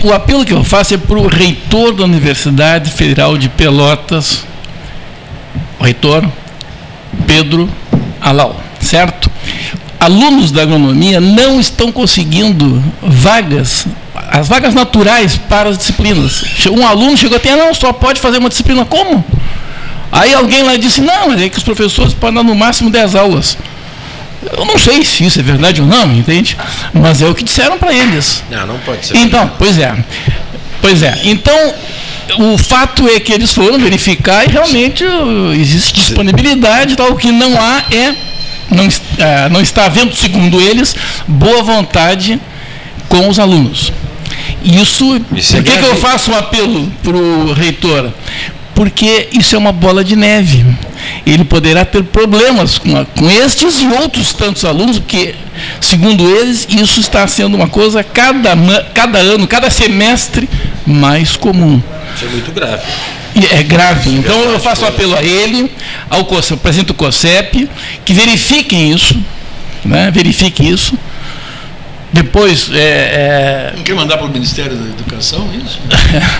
[0.03, 4.45] O apelo que eu faço é para o reitor da Universidade Federal de Pelotas,
[5.79, 6.23] o reitor
[7.25, 7.69] Pedro
[8.21, 9.31] Alau, certo?
[9.99, 13.87] Alunos da agronomia não estão conseguindo vagas,
[14.29, 16.43] as vagas naturais para as disciplinas.
[16.71, 18.85] Um aluno chegou até, não, só pode fazer uma disciplina.
[18.85, 19.23] Como?
[20.15, 23.15] Aí alguém lá disse, não, mas é que os professores podem dar no máximo 10
[23.15, 23.57] aulas.
[24.57, 26.55] Eu não sei se isso é verdade ou não, entende?
[26.93, 28.41] Mas é o que disseram para eles.
[28.49, 29.17] Não, não pode ser.
[29.17, 29.93] Então, pois é.
[30.81, 31.19] Pois é.
[31.25, 31.73] Então,
[32.39, 35.03] o fato é que eles foram verificar e realmente
[35.59, 37.11] existe disponibilidade, tal.
[37.11, 38.15] o que não há é,
[38.69, 38.87] não,
[39.19, 40.95] ah, não está havendo, segundo eles,
[41.27, 42.39] boa vontade
[43.09, 43.91] com os alunos.
[44.63, 48.11] Isso, Isso é por que, que eu faço um apelo para o reitor?
[48.75, 50.65] Porque isso é uma bola de neve.
[51.25, 55.33] Ele poderá ter problemas com, a- com estes e outros tantos alunos, porque,
[55.79, 58.53] segundo eles, isso está sendo uma coisa cada,
[58.93, 60.49] cada ano, cada semestre
[60.85, 61.81] mais comum.
[62.15, 62.83] Isso é muito grave.
[63.35, 64.09] E é grave.
[64.11, 65.71] Então eu faço um apelo a ele,
[66.09, 67.69] ao presidente do COSEP,
[68.03, 69.17] que verifiquem isso,
[69.85, 70.11] né?
[70.11, 70.97] verifiquem isso.
[72.15, 75.77] Depois, é, é, Não quer mandar para o Ministério da Educação isso?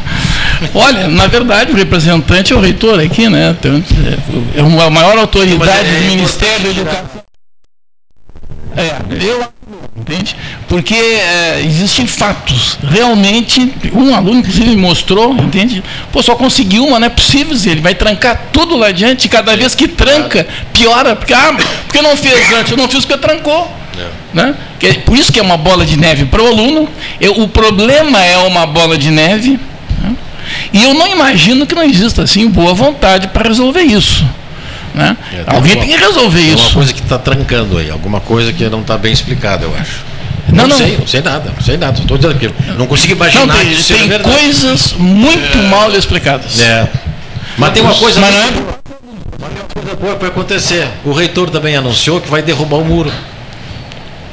[0.74, 3.54] Olha, na verdade, o representante é o reitor aqui, né?
[3.60, 3.84] Então,
[4.56, 7.26] É uma- a maior autoridade do Ministério da Educação.
[8.78, 9.46] É, eu
[9.98, 10.34] entende?
[10.70, 12.78] Porque é, existem fatos.
[12.90, 15.84] Realmente, um aluno, inclusive, me mostrou, entende?
[16.14, 19.30] Pô, só conseguiu uma, não é possível, Zé, ele vai trancar tudo lá adiante, e
[19.30, 21.54] cada vez que tranca, piora, porque, ah,
[21.86, 23.70] porque não fez antes, eu não fiz porque trancou.
[24.34, 24.56] Né?
[24.80, 26.88] Que é- por isso que é uma bola de neve para o aluno.
[27.20, 29.60] Eu- o problema é uma bola de neve.
[30.02, 30.16] né?
[30.74, 34.26] E eu não imagino que não exista assim boa vontade para resolver isso.
[34.94, 35.16] Né?
[35.48, 36.74] Alguém tem que resolver Tem isso.
[36.74, 40.04] coisa que está trancando aí, alguma coisa que não está bem explicada, eu acho.
[40.48, 40.78] Não, não.
[40.78, 42.00] sei, não sei nada, não sei nada.
[42.00, 46.60] Estou dizendo que não consigo imaginar Não, tem, tem coisas muito mal explicadas.
[46.60, 46.88] É.
[47.58, 48.20] Mas tem uma coisa.
[48.20, 50.88] Mas não Mas é- tem uma coisa boa para acontecer.
[51.04, 53.12] O reitor também anunciou que vai derrubar o muro.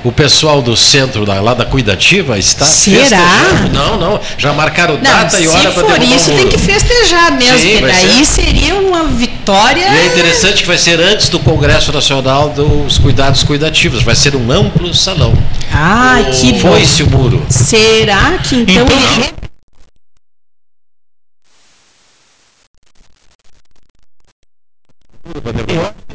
[0.04, 3.02] O pessoal do centro da, lá da Cuidativa está Será?
[3.04, 3.72] festejando.
[3.72, 4.20] Não, não.
[4.36, 6.48] Já marcaram Não, data e hora se para for derrubar isso, o tem muro.
[6.50, 8.42] que festejar mesmo, Sim, daí ser.
[8.42, 9.80] seria uma vitória.
[9.88, 14.02] E é interessante que vai ser antes do Congresso Nacional dos Cuidados Cuidativos.
[14.02, 15.32] Vai ser um amplo salão.
[15.72, 16.70] Ai, que bom.
[16.72, 17.46] Foi-se o muro.
[17.48, 18.86] Será que então, Então,
[19.18, 19.32] ele-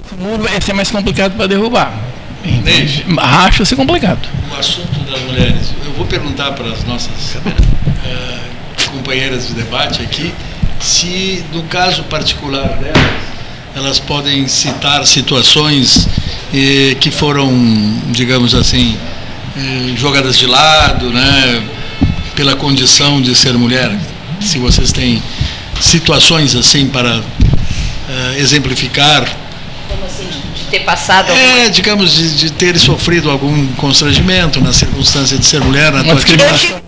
[0.05, 1.91] Esse muro vai ser mais complicado para derrubar.
[2.51, 4.27] Neide, Acho ser complicado.
[4.51, 5.73] o assunto das mulheres.
[5.85, 7.35] Eu vou perguntar para as nossas
[8.05, 8.37] eh,
[8.91, 10.33] companheiras de debate aqui,
[10.79, 13.11] se no caso particular delas,
[13.75, 16.07] elas podem citar situações
[16.53, 17.51] eh, que foram,
[18.11, 18.97] digamos assim,
[19.57, 21.61] eh, jogadas de lado, né,
[22.35, 23.91] pela condição de ser mulher.
[24.39, 25.21] Se vocês têm
[25.81, 27.21] situações assim para
[28.09, 29.25] eh, exemplificar
[29.87, 30.27] Como assim,
[30.69, 35.61] ter passado alguma é, digamos, de, de ter sofrido algum constrangimento na circunstância de ser
[35.61, 36.86] mulher na Uma tua atividade.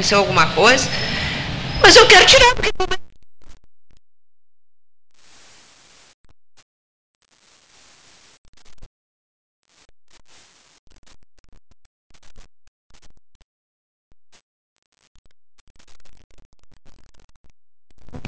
[0.00, 0.88] Aconteceu alguma coisa?
[1.82, 2.70] Mas eu quero tirar, porque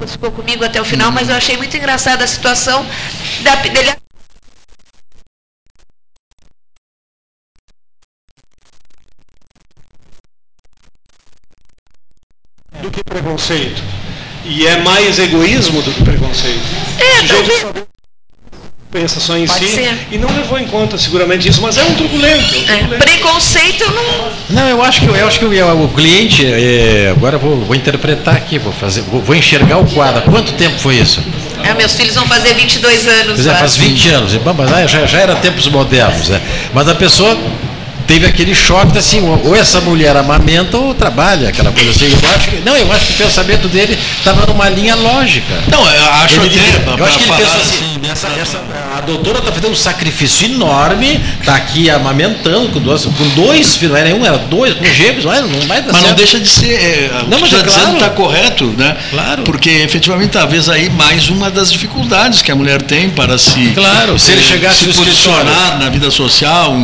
[0.05, 2.85] ficou comigo até o final, mas eu achei muito engraçada a situação
[3.43, 4.03] da, dele
[12.83, 13.81] do que preconceito.
[14.45, 16.59] E é mais egoísmo do que preconceito.
[16.99, 17.87] É, o sujeito
[18.91, 20.07] pensa só em Pode si ser.
[20.11, 22.55] e não levou em conta seguramente isso, mas é um truculento.
[22.55, 23.03] é um truculento.
[23.03, 24.31] preconceito eu não.
[24.49, 27.75] Não, eu acho que eu acho que o, o cliente, é, agora eu vou, vou
[27.75, 30.21] interpretar aqui, vou fazer, vou, vou enxergar o quadro.
[30.23, 31.23] Quanto tempo foi isso?
[31.63, 33.33] É, meus filhos vão fazer 22 anos.
[33.35, 34.33] Pois é, faz 20 anos.
[34.33, 36.41] E, bom, mas aí já, já era tempos modernos, né?
[36.73, 37.35] Mas a pessoa
[38.07, 42.05] teve aquele choque assim, ou essa mulher amamenta ou trabalha, aquela coisa assim.
[42.21, 45.53] Eu acho que, não, eu acho que o pensamento dele estava numa linha lógica.
[45.67, 49.39] Não, eu acho Ele- até, eu acho que ele pensa assim, essa- essa- a doutora
[49.39, 54.15] está fazendo um sacrifício enorme, está aqui amamentando com, duas, com dois filhos, não era
[54.15, 56.17] um, era dois, com gêmeos, não, não vai dar Mas não certo.
[56.17, 56.73] deixa de ser.
[56.73, 57.97] É, Não, mas que é está dizendo claro.
[57.97, 58.97] está correto, né?
[59.11, 59.43] Claro.
[59.43, 63.71] Porque efetivamente talvez aí mais uma das dificuldades que a mulher tem para se.
[63.73, 66.75] Claro, se ele chegasse se no posicionar na vida social,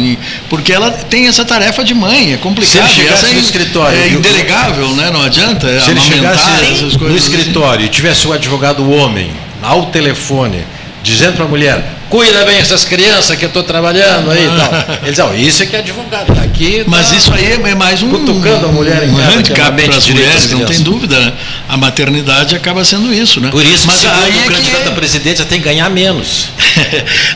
[0.49, 2.89] porque ela tem essa tarefa de mãe, é complicado.
[2.89, 5.09] Se ele essa é, no escritório É indelegável, né?
[5.11, 5.67] Não adianta.
[5.81, 7.37] Se ele chegasse essas no coisas assim.
[7.37, 10.63] escritório e tivesse o advogado homem ao telefone,
[11.03, 14.97] dizendo para a mulher, cuida bem essas crianças que eu estou trabalhando aí e tal.
[15.03, 16.83] Ele diz, ó, isso é que é advogado, tá aqui.
[16.87, 19.87] Mas tá isso aí é mais um, Cutucando a mulher em um casa, handicap amamente
[19.89, 21.19] para as mulheres, não tem dúvida.
[21.19, 21.33] né?
[21.67, 23.49] A maternidade acaba sendo isso, né?
[23.49, 26.49] Por isso, Mas aí o é que- candidato à presidência, tem que ganhar menos.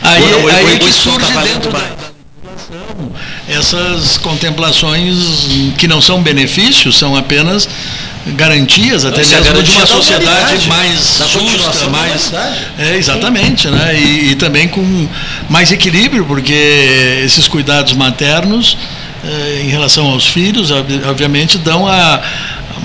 [0.02, 1.80] Aí, aí é ou que surge tá dentro da,
[3.54, 5.48] essas contemplações
[5.78, 7.68] que não são benefícios, são apenas
[8.26, 12.32] garantias, até é mesmo de uma da sociedade mais justa, mais
[12.78, 14.00] é, exatamente, né?
[14.00, 15.08] E, e também com
[15.50, 16.54] mais equilíbrio, porque
[17.26, 18.78] esses cuidados maternos
[19.26, 22.22] eh, em relação aos filhos, ob- obviamente, dão a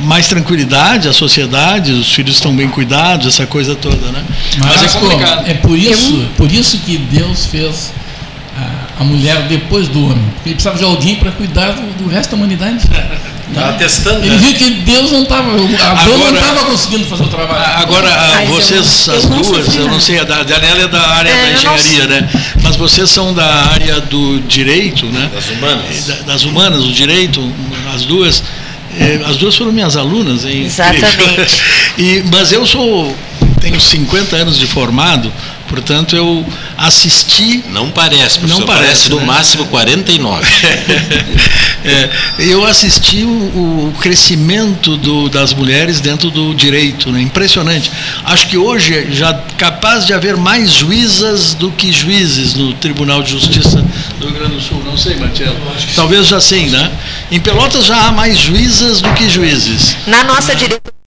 [0.03, 4.25] mais tranquilidade à sociedade, os filhos estão bem cuidados, essa coisa toda, né?
[4.59, 5.49] Mas, é Mas, pô, complicado.
[5.49, 7.93] é por isso, por isso que Deus fez
[8.99, 10.25] a, mulher depois do homem.
[10.35, 12.79] Porque ele precisava de alguém para cuidar do, do resto da humanidade.
[13.49, 14.19] Estava testando.
[14.27, 14.37] Ele né?
[14.37, 17.65] viu que Deus não estava, a Deus não estava conseguindo fazer o trabalho.
[17.79, 20.83] Agora, Mas eu- vocês, eu as não duas, eu não sei, a da- a Daniela
[20.83, 22.29] é da área É, da eu engenharia, né?
[22.63, 25.31] Mas vocês são da área do direito, né?
[25.35, 26.07] Das humanas.
[26.27, 27.41] das humanas, o direito,
[27.95, 28.43] as duas.
[29.01, 30.65] eh, As duas foram minhas alunas, hein?
[30.67, 31.63] Exatamente.
[31.97, 33.17] E, mas eu sou,
[33.63, 35.33] tenho 50 anos de formado,
[35.69, 36.45] portanto eu
[36.77, 37.65] assisti.
[37.69, 39.25] Não parece, Não professor, parece, no né?
[39.27, 40.47] máximo 49.
[41.85, 47.23] É, eu assisti o, o crescimento do- das mulheres dentro do direito, né?
[47.23, 47.91] impressionante.
[48.25, 53.23] Acho que hoje é já capaz de haver mais juízas do que juízes no Tribunal
[53.23, 53.81] de Justiça
[54.19, 54.83] do Rio Grande do Sul.
[54.85, 55.57] Não sei, Marcelo.
[55.95, 56.91] Talvez já sim, né?
[57.31, 59.97] Em Pelotas já há mais juízas do que juízes.
[60.09, 60.98] Na nossa direita.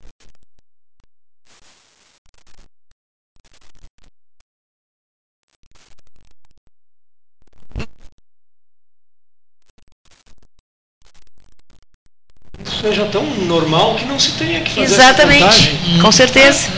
[12.81, 16.01] Seja tão normal que não se tenha que fazer Exatamente, essa contagem.
[16.01, 16.69] com certeza.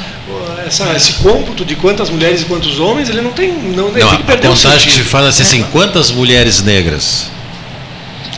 [0.65, 3.51] Essa- esse cômputo de quantas mulheres e quantos homens, ele não tem.
[3.51, 6.61] Não, ele Não, tem que a o contagem que se fala assim, assim, quantas mulheres
[6.61, 7.27] negras?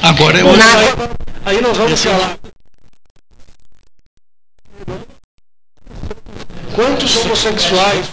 [0.01, 1.15] Agora Bom, aí-
[1.45, 2.37] Aí nós vamos falar.
[6.73, 8.05] Quantos homossexuais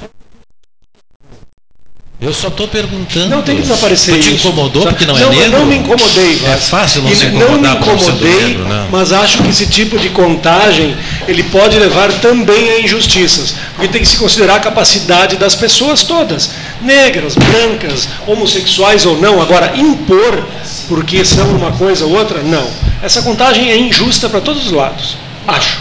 [2.22, 3.28] Eu só estou perguntando.
[3.30, 4.46] Não tem que desaparecer Tu te isso.
[4.46, 5.58] incomodou porque não é não, eu negro?
[5.58, 6.66] não me incomodei, É Vasco.
[6.70, 8.88] fácil não E se Não incomodar me por sendo incomodei, negro, não.
[8.92, 10.96] mas acho que esse tipo de contagem
[11.26, 16.04] ele pode levar também a injustiças, porque tem que se considerar a capacidade das pessoas
[16.04, 16.50] todas,
[16.80, 19.42] negras, brancas, homossexuais ou não.
[19.42, 20.46] Agora impor
[20.88, 22.70] porque são uma coisa ou outra, não.
[23.02, 25.16] Essa contagem é injusta para todos os lados.
[25.48, 25.78] Acho.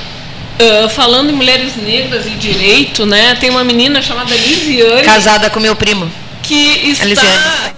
[0.60, 3.36] Ah, falando em mulheres negras e direito, né?
[3.40, 5.04] Tem uma menina chamada Lisiane.
[5.04, 6.10] Casada com meu primo.
[6.52, 7.74] Que está.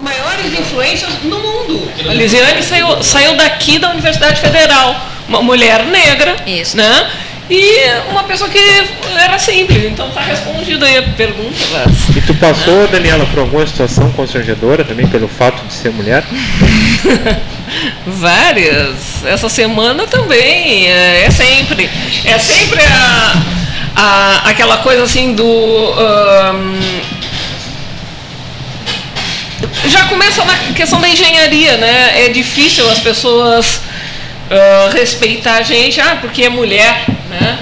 [0.00, 1.80] Maiores influências no mundo.
[2.08, 4.94] A Lisiane saiu, saiu daqui da Universidade Federal,
[5.28, 6.36] uma mulher negra,
[6.74, 7.10] né?
[7.50, 7.76] E
[8.10, 8.58] uma pessoa que
[9.18, 12.16] era simples, então está respondida aí a pergunta, Vaz.
[12.16, 16.24] E tu passou, Daniela, por alguma situação constrangedora também pelo fato de ser mulher?
[18.06, 19.24] Várias.
[19.26, 20.86] Essa semana também.
[20.90, 21.90] É, é sempre.
[22.24, 23.42] É sempre a,
[23.94, 25.94] a, aquela coisa assim do.
[25.98, 26.80] ahn,
[29.86, 32.24] já começa na questão da engenharia, né?
[32.24, 33.80] É difícil as pessoas
[34.50, 37.58] ah, respeitar a gente, ah, porque é mulher, né?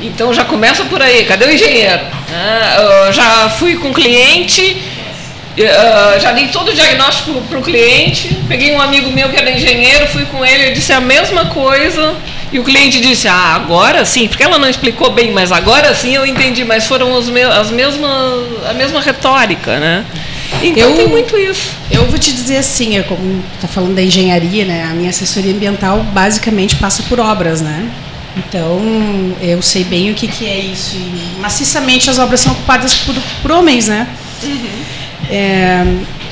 [0.00, 2.02] Então já começa por aí, cadê o engenheiro?
[2.28, 2.76] né?
[3.06, 4.82] Eu já fui com cliente,
[5.58, 9.50] ah, já dei todo o diagnóstico para o cliente, peguei um amigo meu que era
[9.50, 12.14] engenheiro, fui com ele, eu disse a mesma coisa,
[12.52, 16.14] e o cliente disse, ah, agora sim, porque ela não explicou bem, mas agora sim
[16.14, 20.04] eu entendi, mas foram os me as mesmas, a mesma retórica, né?
[20.62, 21.74] Então tem muito isso.
[21.90, 24.84] Eu vou te dizer assim, é como está falando da engenharia, né?
[24.84, 27.88] A minha assessoria ambiental basicamente passa por obras, né?
[28.36, 28.80] Então
[29.40, 30.96] eu sei bem o que, que é isso.
[30.96, 34.08] E maciçamente as obras são ocupadas por, por homens, né?
[35.30, 35.84] É,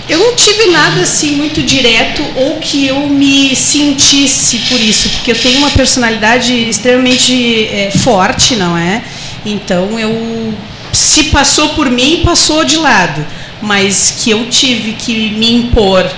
[0.09, 5.33] eu não tive nada assim muito direto ou que eu me sentisse por isso, porque
[5.33, 9.03] eu tenho uma personalidade extremamente é, forte, não é?
[9.47, 10.55] Então eu
[10.93, 13.27] se passou por mim, passou de lado,
[13.61, 16.11] mas que eu tive que me impor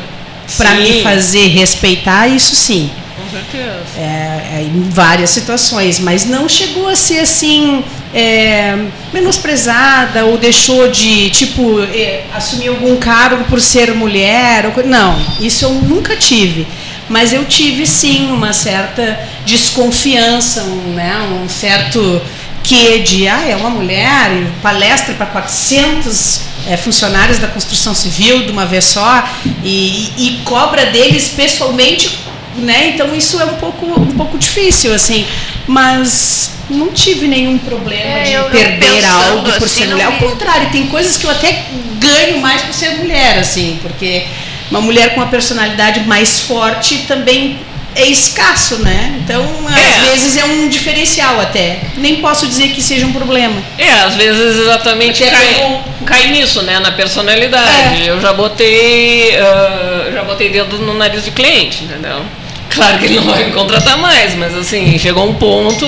[0.56, 2.90] para me fazer respeitar, isso sim.
[3.16, 3.80] Com certeza.
[3.96, 7.82] É, é, em várias situações, mas não chegou a ser assim
[8.14, 8.76] é,
[9.12, 14.66] menosprezada ou deixou de tipo é, assumir algum cargo por ser mulher.
[14.66, 16.66] ou não, isso eu nunca tive.
[17.08, 22.20] Mas eu tive sim uma certa desconfiança, um, né, um certo
[22.66, 24.30] que de ah, é uma mulher,
[24.62, 29.24] palestra para 400 é, funcionários da construção civil de uma vez só
[29.62, 32.18] e, e cobra deles pessoalmente
[32.56, 32.88] né?
[32.94, 35.26] Então isso é um pouco, um pouco difícil, assim.
[35.66, 40.06] Mas não tive nenhum problema É, de eu- perder algo por assim, ser mulher.
[40.06, 41.66] Ao me- contrário, tem coisas que eu até
[41.98, 44.24] ganho mais por ser mulher, assim, porque
[44.70, 47.58] uma mulher com uma personalidade mais forte também
[47.96, 49.18] é escasso, né?
[49.24, 51.80] Então, às vezes é um diferencial até.
[51.96, 53.56] Nem posso dizer que seja um problema.
[53.78, 56.78] É, às vezes exatamente é cai, cai nisso, né?
[56.78, 58.06] Na personalidade.
[58.06, 59.34] Eu já botei.
[59.38, 62.20] ah, já botei dedo no nariz de cliente, entendeu?
[62.68, 65.86] Claro que ele não vai me contratar mais, mas assim, chegou um ponto,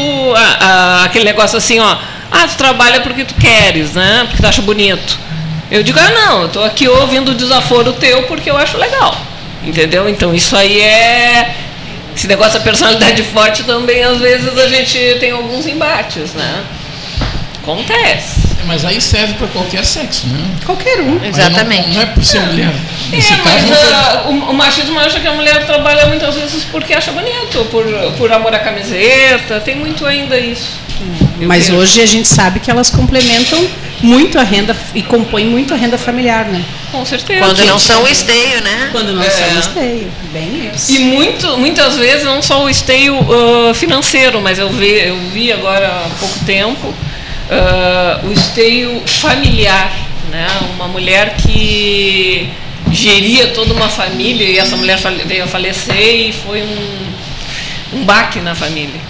[1.04, 1.98] aquele negócio assim, ó,
[2.32, 4.24] ah, tu trabalha porque tu queres, né?
[4.26, 5.18] Porque tu acha bonito.
[5.70, 9.14] Eu digo, ah não, eu tô aqui ouvindo o desaforo teu porque eu acho legal.
[9.62, 10.08] Entendeu?
[10.08, 11.54] Então isso aí é.
[12.18, 16.64] Esse negócio da personalidade forte também, às vezes, a gente tem alguns embates, né?
[17.62, 18.48] Acontece.
[18.66, 20.44] Mas aí serve para qualquer sexo, né?
[20.66, 21.20] Qualquer um.
[21.20, 21.58] Mas não-
[21.94, 22.74] Não, é por ser mulher.
[23.10, 26.34] Nesse É, caso, mas foi- ah, o, o machismo acha que a mulher trabalha muitas
[26.34, 27.84] vezes porque acha bonito, por,
[28.18, 30.80] por amor à camiseta, tem muito ainda isso.
[31.46, 33.66] Mas hoje a gente sabe que elas complementam
[34.02, 36.64] muito a renda e compõem muito a renda familiar, né?
[36.90, 37.40] Com certeza.
[37.40, 38.88] Quando não são o esteio, né?
[38.92, 39.30] Quando não É.
[39.30, 40.12] são o esteio.
[40.32, 40.92] Bem isso.
[40.92, 45.52] E muito, muitas vezes não só o esteio ah, financeiro, mas eu vi, eu vi
[45.52, 46.94] agora há pouco tempo
[47.50, 49.92] ah, o esteio familiar,
[50.30, 50.46] né?
[50.74, 52.48] Uma mulher que
[52.92, 58.40] geria toda uma família e essa mulher veio a falecer e foi um, um baque
[58.40, 59.00] na família.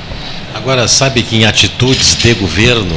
[0.54, 2.96] Agora, sabe que em atitudes de governo,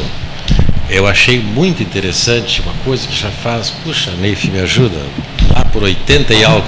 [0.89, 4.97] eu achei muito interessante uma coisa que já faz, puxa, Neif, me ajuda,
[5.49, 6.67] lá por 80 e algo,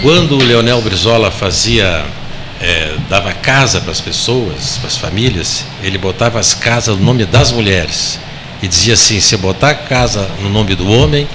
[0.00, 2.04] quando o Leonel Brizola fazia,
[2.60, 7.24] eh, dava casa para as pessoas, para as famílias, ele botava as casas no nome
[7.24, 8.18] das mulheres.
[8.62, 11.26] E dizia assim, se botar casa no nome do homem,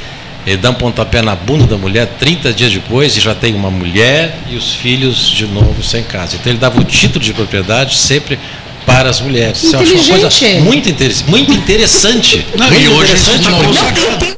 [0.48, 3.70] ele dá um pontapé na bunda da mulher 30 dias depois e já tem uma
[3.70, 6.38] mulher e os filhos de novo sem casa.
[6.38, 8.40] Então ele dava o título de propriedade sempre
[8.86, 9.62] para as mulheres.
[9.62, 10.90] Isso eu acho uma coisa muito,
[11.28, 12.46] muito interessante.
[12.58, 14.38] Não, muito e hoje interessante não mesmo.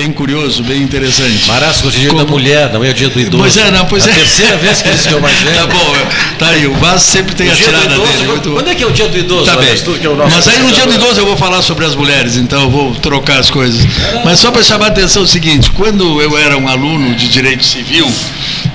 [0.00, 1.46] Bem curioso, bem interessante.
[1.46, 3.36] Marasco, hoje é dia da mulher, não é o dia do idoso.
[3.42, 4.14] Pois é, não, pois a é.
[4.14, 5.54] terceira vez que eles que é o mais velho.
[5.58, 5.96] Tá bom,
[6.38, 8.26] tá aí, o Vaz sempre tem O a tirada idoso, dele.
[8.28, 9.44] muito- Quando é que é o dia do idoso?
[9.44, 9.68] Tá bem.
[9.68, 12.70] É Mas aí no dia do idoso eu vou falar sobre as mulheres, então eu
[12.70, 13.86] vou trocar as coisas.
[14.24, 17.28] Mas só para chamar a atenção é o seguinte, quando eu era um aluno de
[17.28, 18.10] direito civil,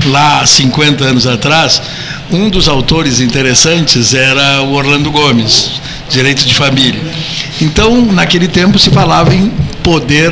[0.06, 1.82] lá há 50 anos atrás,
[2.30, 5.72] um dos autores interessantes era o Orlando Gomes,
[6.08, 7.02] direito de família.
[7.60, 10.32] Então, naquele tempo se falava em poder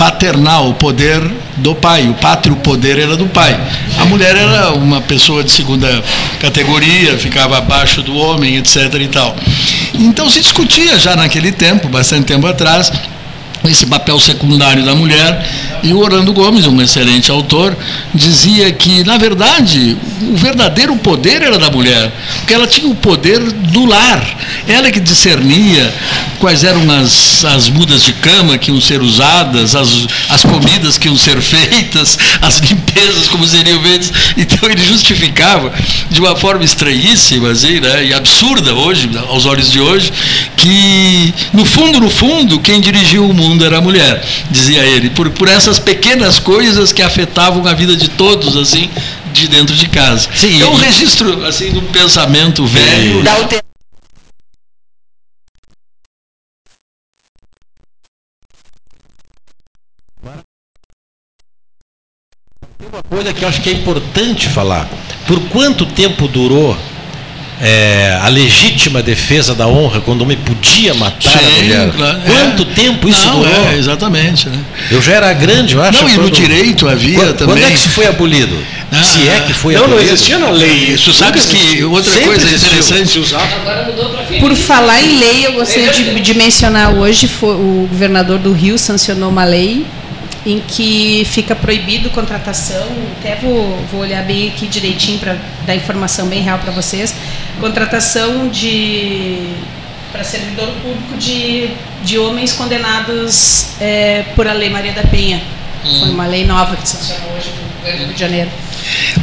[0.00, 1.20] paternal, o poder
[1.58, 2.08] do pai.
[2.08, 3.54] O pátrio poder era do pai.
[3.98, 6.02] A mulher era uma pessoa de segunda
[6.40, 8.94] categoria, ficava abaixo do homem, etc.
[8.94, 9.36] e tal.
[9.92, 12.90] Então se discutia já naquele tempo, bastante tempo atrás,
[13.68, 15.48] esse papel secundário da mulher.
[15.82, 17.76] E o Orlando Gomes, um excelente autor,
[18.14, 23.40] dizia que, na verdade, o verdadeiro poder era da mulher, porque ela tinha o poder
[23.40, 24.22] do lar.
[24.68, 25.92] Ela que discernia
[26.38, 31.08] quais eram as, as mudas de cama que iam ser usadas, as, as comidas que
[31.08, 34.12] iam ser feitas, as limpezas como seriam feitas.
[34.36, 35.72] Então ele justificava
[36.10, 40.12] de uma forma estranhíssima assim, né, e absurda hoje, aos olhos de hoje,
[40.56, 45.30] que no fundo, no fundo, quem dirigia o mundo era a mulher, dizia ele, por,
[45.30, 48.90] por essas pequenas coisas que afetavam a vida de todos, assim,
[49.32, 50.28] de dentro de casa.
[50.60, 53.22] é um registro assim de um pensamento velho.
[62.92, 64.88] Uma coisa que eu acho que é importante falar.
[65.26, 66.76] Por quanto tempo durou
[67.62, 71.90] é, a legítima defesa da honra quando o homem podia matar a Sim, mulher?
[71.94, 72.74] claro, Quanto é.
[72.74, 73.68] tempo isso Não, durou?
[73.70, 74.48] é, exatamente.
[74.48, 74.58] Né?
[74.90, 76.02] Eu já era grande, eu acho.
[76.02, 77.56] Não, e no direito havia quando, também.
[77.56, 78.56] Quando é que isso foi abolido?
[79.04, 80.04] Se é que foi não, abolido.
[80.04, 80.94] não existia na lei.
[80.94, 82.68] Isso sabes que outra Sempre coisa existiu.
[82.68, 83.34] interessante.
[83.34, 87.86] Agora mudou para Por falar em lei, eu gostaria de, de mencionar hoje, foi, o
[87.90, 89.86] governador do Rio sancionou uma lei
[90.46, 92.86] em que fica proibido contratação,
[93.18, 95.36] até vou, vou olhar bem aqui direitinho para
[95.66, 97.14] dar informação bem real para vocês,
[97.60, 99.52] contratação de
[100.12, 101.68] para servidor público de,
[102.02, 105.40] de homens condenados é, por a Lei Maria da Penha.
[106.00, 108.50] Foi uma lei nova que sancionou hoje do Rio de Janeiro.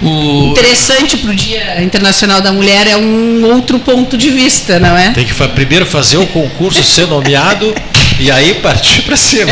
[0.02, 0.52] O...
[0.52, 5.11] Interessante para o Dia Internacional da Mulher é um outro ponto de vista, não é?
[5.11, 7.76] Tem que fa- primeiro fazer o concurso, ser nomeado
[8.19, 9.52] e aí partir para cima.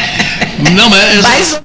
[0.74, 1.60] Não, mas Mais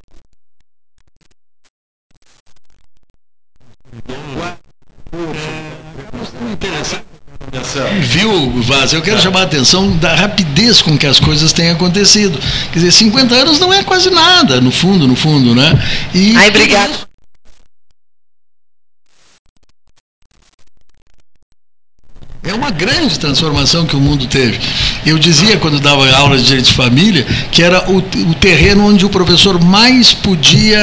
[8.01, 8.93] Viu, Vaz?
[8.93, 12.37] Eu quero chamar a atenção da rapidez com que as coisas têm acontecido.
[12.71, 15.71] Quer dizer, 50 anos não é quase nada, no fundo, no fundo, né?
[16.13, 17.10] E Ai, obrigado.
[22.43, 24.59] É uma grande transformação que o mundo teve.
[25.05, 29.05] Eu dizia quando dava aula de direito de família que era o, o terreno onde
[29.05, 30.79] o professor mais podia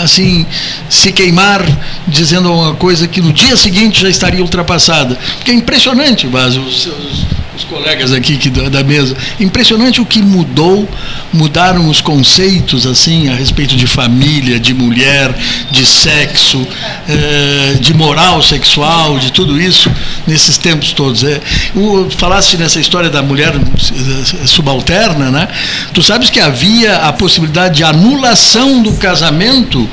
[0.00, 0.46] assim
[0.88, 1.60] se queimar
[2.06, 5.18] dizendo uma coisa que no dia seguinte já estaria ultrapassada.
[5.38, 7.26] Porque é impressionante, mas os, seus-
[7.56, 10.88] os colegas aqui que da, da mesa, impressionante o que mudou,
[11.32, 15.34] mudaram os conceitos assim a respeito de família, de mulher,
[15.70, 16.66] de sexo,
[17.08, 19.90] eh, de moral sexual, de tudo isso
[20.26, 21.24] nesses tempos todos.
[21.24, 21.40] É,
[21.74, 25.48] o, falaste nessa história da mulher eh, subalterna, né?
[25.94, 29.88] Tu sabes que havia a possibilidade de anulação do casamento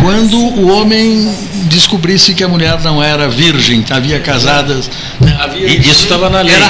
[0.00, 1.28] quando o homem
[1.64, 4.90] descobrisse que a mulher não era virgem, havia casadas.
[5.20, 5.36] né?
[5.40, 6.54] Havia, E isso estava na lei.
[6.54, 6.66] Era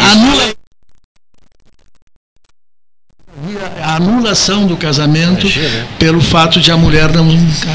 [3.99, 5.87] anulação do casamento Imagina.
[5.99, 7.29] pelo fato de a mulher não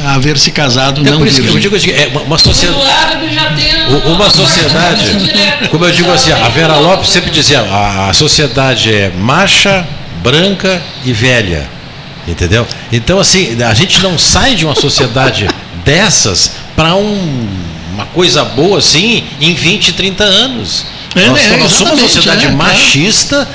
[0.07, 2.77] haver se casado Então, não por isso que eu digo assim, é uma, sociedade.
[4.05, 9.85] Uma sociedade, como eu digo assim, a Vera Lopes sempre dizia, a, sociedade é macha,
[10.21, 11.69] branca e velha.
[12.27, 12.65] Entendeu?
[12.91, 15.47] Então, assim, a gente não sai de uma sociedade
[15.83, 20.85] dessas para uma coisa boa assim em 20, 30 anos.
[21.15, 22.51] É, nós, né, nós somos uma sociedade é, é.
[22.51, 23.47] machista,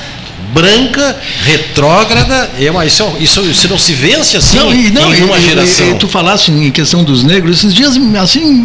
[0.53, 2.49] branca, retrógrada.
[2.59, 5.41] É uma, isso, isso, isso não se vence assim não, e, não, em uma e,
[5.41, 5.87] geração.
[5.87, 8.61] E, e, tu falaste em questão dos negros, esses dias, assim,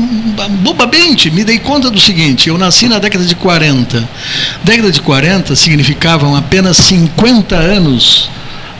[0.60, 4.08] bobamente, me dei conta do seguinte: eu nasci na década de 40.
[4.62, 8.30] Década de 40 significavam apenas 50 anos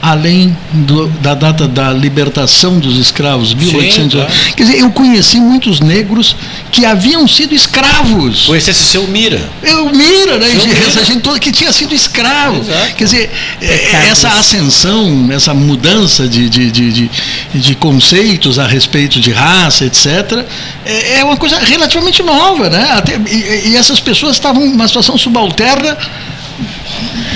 [0.05, 4.03] além do, da data da libertação dos escravos, 1800.
[4.03, 4.31] Sim, claro.
[4.55, 6.35] Quer dizer, eu conheci muitos negros
[6.71, 8.45] que haviam sido escravos.
[8.45, 9.41] Conhecesse seu Mira.
[9.63, 10.47] Eu Mira, né?
[10.53, 10.87] Mira.
[10.87, 12.59] Essa gente toda que tinha sido escravo.
[12.59, 12.95] Exato.
[12.95, 17.09] Quer dizer, é, essa ascensão, essa mudança de, de, de, de,
[17.55, 20.45] de conceitos a respeito de raça, etc.,
[20.85, 22.91] é, é uma coisa relativamente nova, né?
[22.91, 25.97] Até, e, e essas pessoas estavam numa situação subalterna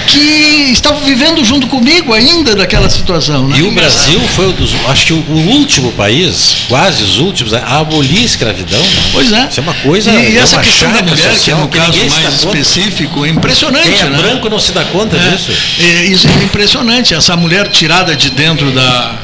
[0.08, 3.48] que estavam vivendo junto comigo ainda daquela situação.
[3.48, 3.60] Né?
[3.60, 7.80] E o Brasil foi um dos, acho que o, último país, quase os últimos, a
[7.80, 8.84] abolir a escravidão.
[9.12, 9.48] Pois é.
[9.50, 10.12] Isso é uma coisa.
[10.12, 13.30] E, e é essa questão da mulher, social, que é um caso mais específico, é
[13.30, 13.90] impressionante.
[13.90, 14.18] Quem é né?
[14.18, 15.52] branco não se dá conta é, disso.
[15.80, 17.14] É, isso é impressionante.
[17.14, 19.16] Essa mulher tirada de dentro da,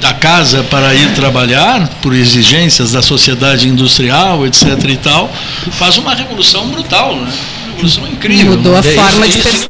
[0.00, 4.66] da casa para ir trabalhar, por exigências da sociedade industrial, etc.
[4.88, 5.30] e tal,
[5.72, 7.32] faz uma revolução brutal, né?
[7.86, 8.56] Incrível.
[8.56, 8.78] Mudou né?
[8.78, 9.68] a forma de pensar.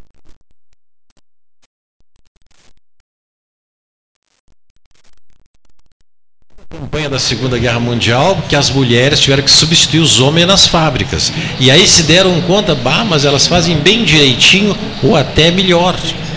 [6.71, 11.33] campanha da Segunda Guerra Mundial que as mulheres tiveram que substituir os homens nas fábricas.
[11.59, 15.95] E aí se deram conta, bah, mas elas fazem bem direitinho ou até melhor.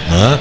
[0.10, 0.40] Né?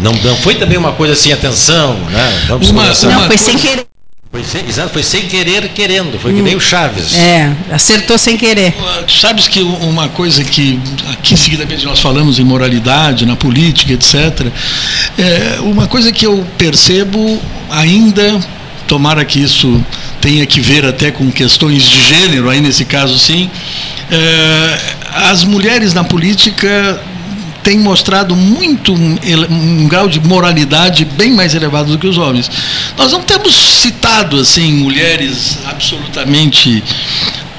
[0.00, 2.44] Não, não foi também uma coisa assim, atenção, né?
[2.46, 3.08] Vamos uma, começar.
[3.08, 3.86] Não, foi sem querer.
[4.30, 7.14] Foi sem, exato, foi sem querer querendo, foi que nem o Chaves.
[7.14, 8.74] É, acertou sem querer.
[9.06, 10.78] Tu sabes que uma coisa que
[11.10, 14.52] aqui seguidamente nós falamos em moralidade, na política, etc.
[15.18, 17.40] É, uma coisa que eu percebo
[17.70, 18.38] ainda
[18.86, 19.82] tomara que isso
[20.20, 23.50] tenha que ver até com questões de gênero, aí nesse caso sim,
[24.10, 24.78] é,
[25.14, 27.00] as mulheres na política
[27.68, 29.18] têm mostrado muito um,
[29.50, 32.50] um, grau de moralidade bem mais elevado do que os homens.
[32.96, 36.82] Nós não temos citado assim mulheres absolutamente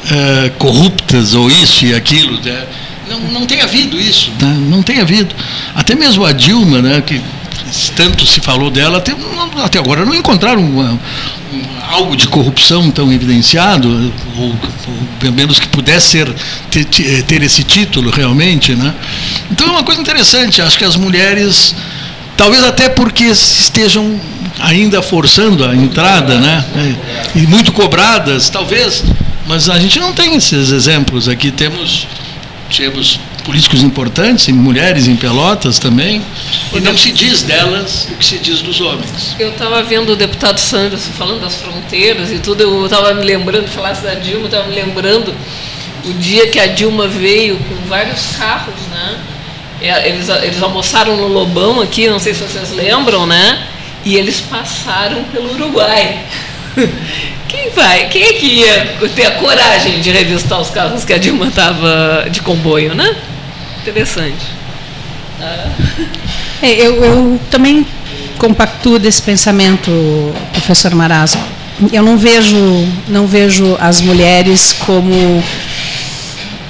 [0.10, 2.42] é, corruptas ou isso e aquilo.
[2.42, 2.66] Né?
[3.08, 4.58] Não, não tem havido isso, né?
[4.68, 5.36] não tem havido.
[5.76, 7.22] Até mesmo a Dilma, né, que
[7.96, 9.16] tanto se falou dela, até,
[9.64, 11.00] até agora não encontraram uma,
[11.92, 14.56] algo de corrupção tão evidenciado, ou, ou
[15.20, 16.36] pelo menos que pudesse ser,
[16.70, 16.86] ter,
[17.24, 18.76] ter, esse título realmente.
[18.76, 18.94] Né?
[19.52, 21.76] Então é uma coisa interessante, acho que as mulheres,
[22.38, 24.20] talvez até porque estejam
[24.60, 26.64] ainda forçando a entrada, né?
[27.36, 29.04] e muito cobradas, talvez,
[29.48, 32.08] mas a gente não tem esses exemplos aqui, temos,
[32.76, 33.20] temos
[33.50, 36.22] políticos importantes, e mulheres em Pelotas também,
[36.72, 39.36] e não se diz delas o que se diz dos homens.
[39.40, 43.68] Eu estava vendo o deputado Sanders falando das fronteiras e tudo, eu estava me lembrando,
[43.68, 45.34] falasse da Dilma, estava me lembrando
[46.06, 49.18] o dia que a Dilma veio com vários carros, né?
[49.82, 53.66] É, eles, eles almoçaram no Lobão aqui, não sei se vocês lembram, né?
[54.06, 56.20] E eles passaram pelo Uruguai.
[57.50, 58.10] Quem vai?
[58.10, 62.28] Quem é que ia ter a coragem de revistar os carros que a Dilma estava
[62.30, 63.16] de comboio, né?
[63.90, 64.46] Interessante.
[65.42, 65.72] Ah.
[66.62, 67.86] É, eu, eu também
[68.38, 69.90] compactuo desse pensamento,
[70.52, 71.38] professor Marazzo.
[71.92, 72.58] Eu não vejo,
[73.08, 75.44] não vejo as mulheres como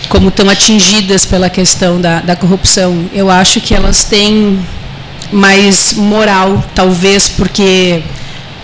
[0.07, 3.05] como tão atingidas pela questão da, da corrupção.
[3.13, 4.59] Eu acho que elas têm
[5.31, 8.01] mais moral, talvez porque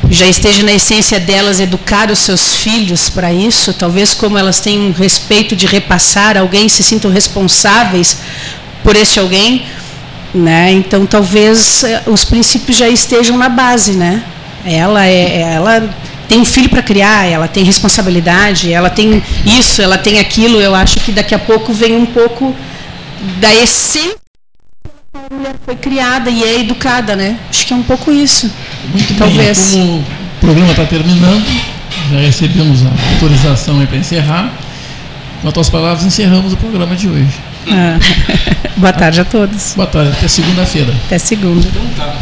[0.09, 4.79] já esteja na essência delas educar os seus filhos para isso, talvez como elas têm
[4.79, 8.17] um respeito de repassar alguém, se sintam responsáveis
[8.83, 9.65] por esse alguém,
[10.33, 10.71] né?
[10.71, 14.23] Então talvez eh, os princípios já estejam na base, né?
[14.63, 15.89] Ela é, ela
[16.27, 20.59] tem um filho para criar, ela tem responsabilidade, ela tem isso, ela tem aquilo.
[20.59, 22.55] Eu acho que daqui a pouco vem um pouco
[23.39, 24.24] da essência
[25.31, 27.39] a mulher foi criada e é educada, né?
[27.49, 28.51] Acho que é um pouco isso.
[28.89, 29.71] Muito Talvez.
[29.71, 29.81] bem.
[29.81, 30.03] Como o
[30.39, 31.45] programa está terminando,
[32.11, 34.53] já recebemos a autorização para encerrar.
[35.41, 37.33] Com as tuas palavras, encerramos o programa de hoje.
[37.69, 37.97] Ah.
[38.77, 39.73] Boa tarde a todos.
[39.75, 40.93] Boa tarde, até segunda-feira.
[41.05, 41.65] Até segunda.
[41.67, 42.15] Então tá.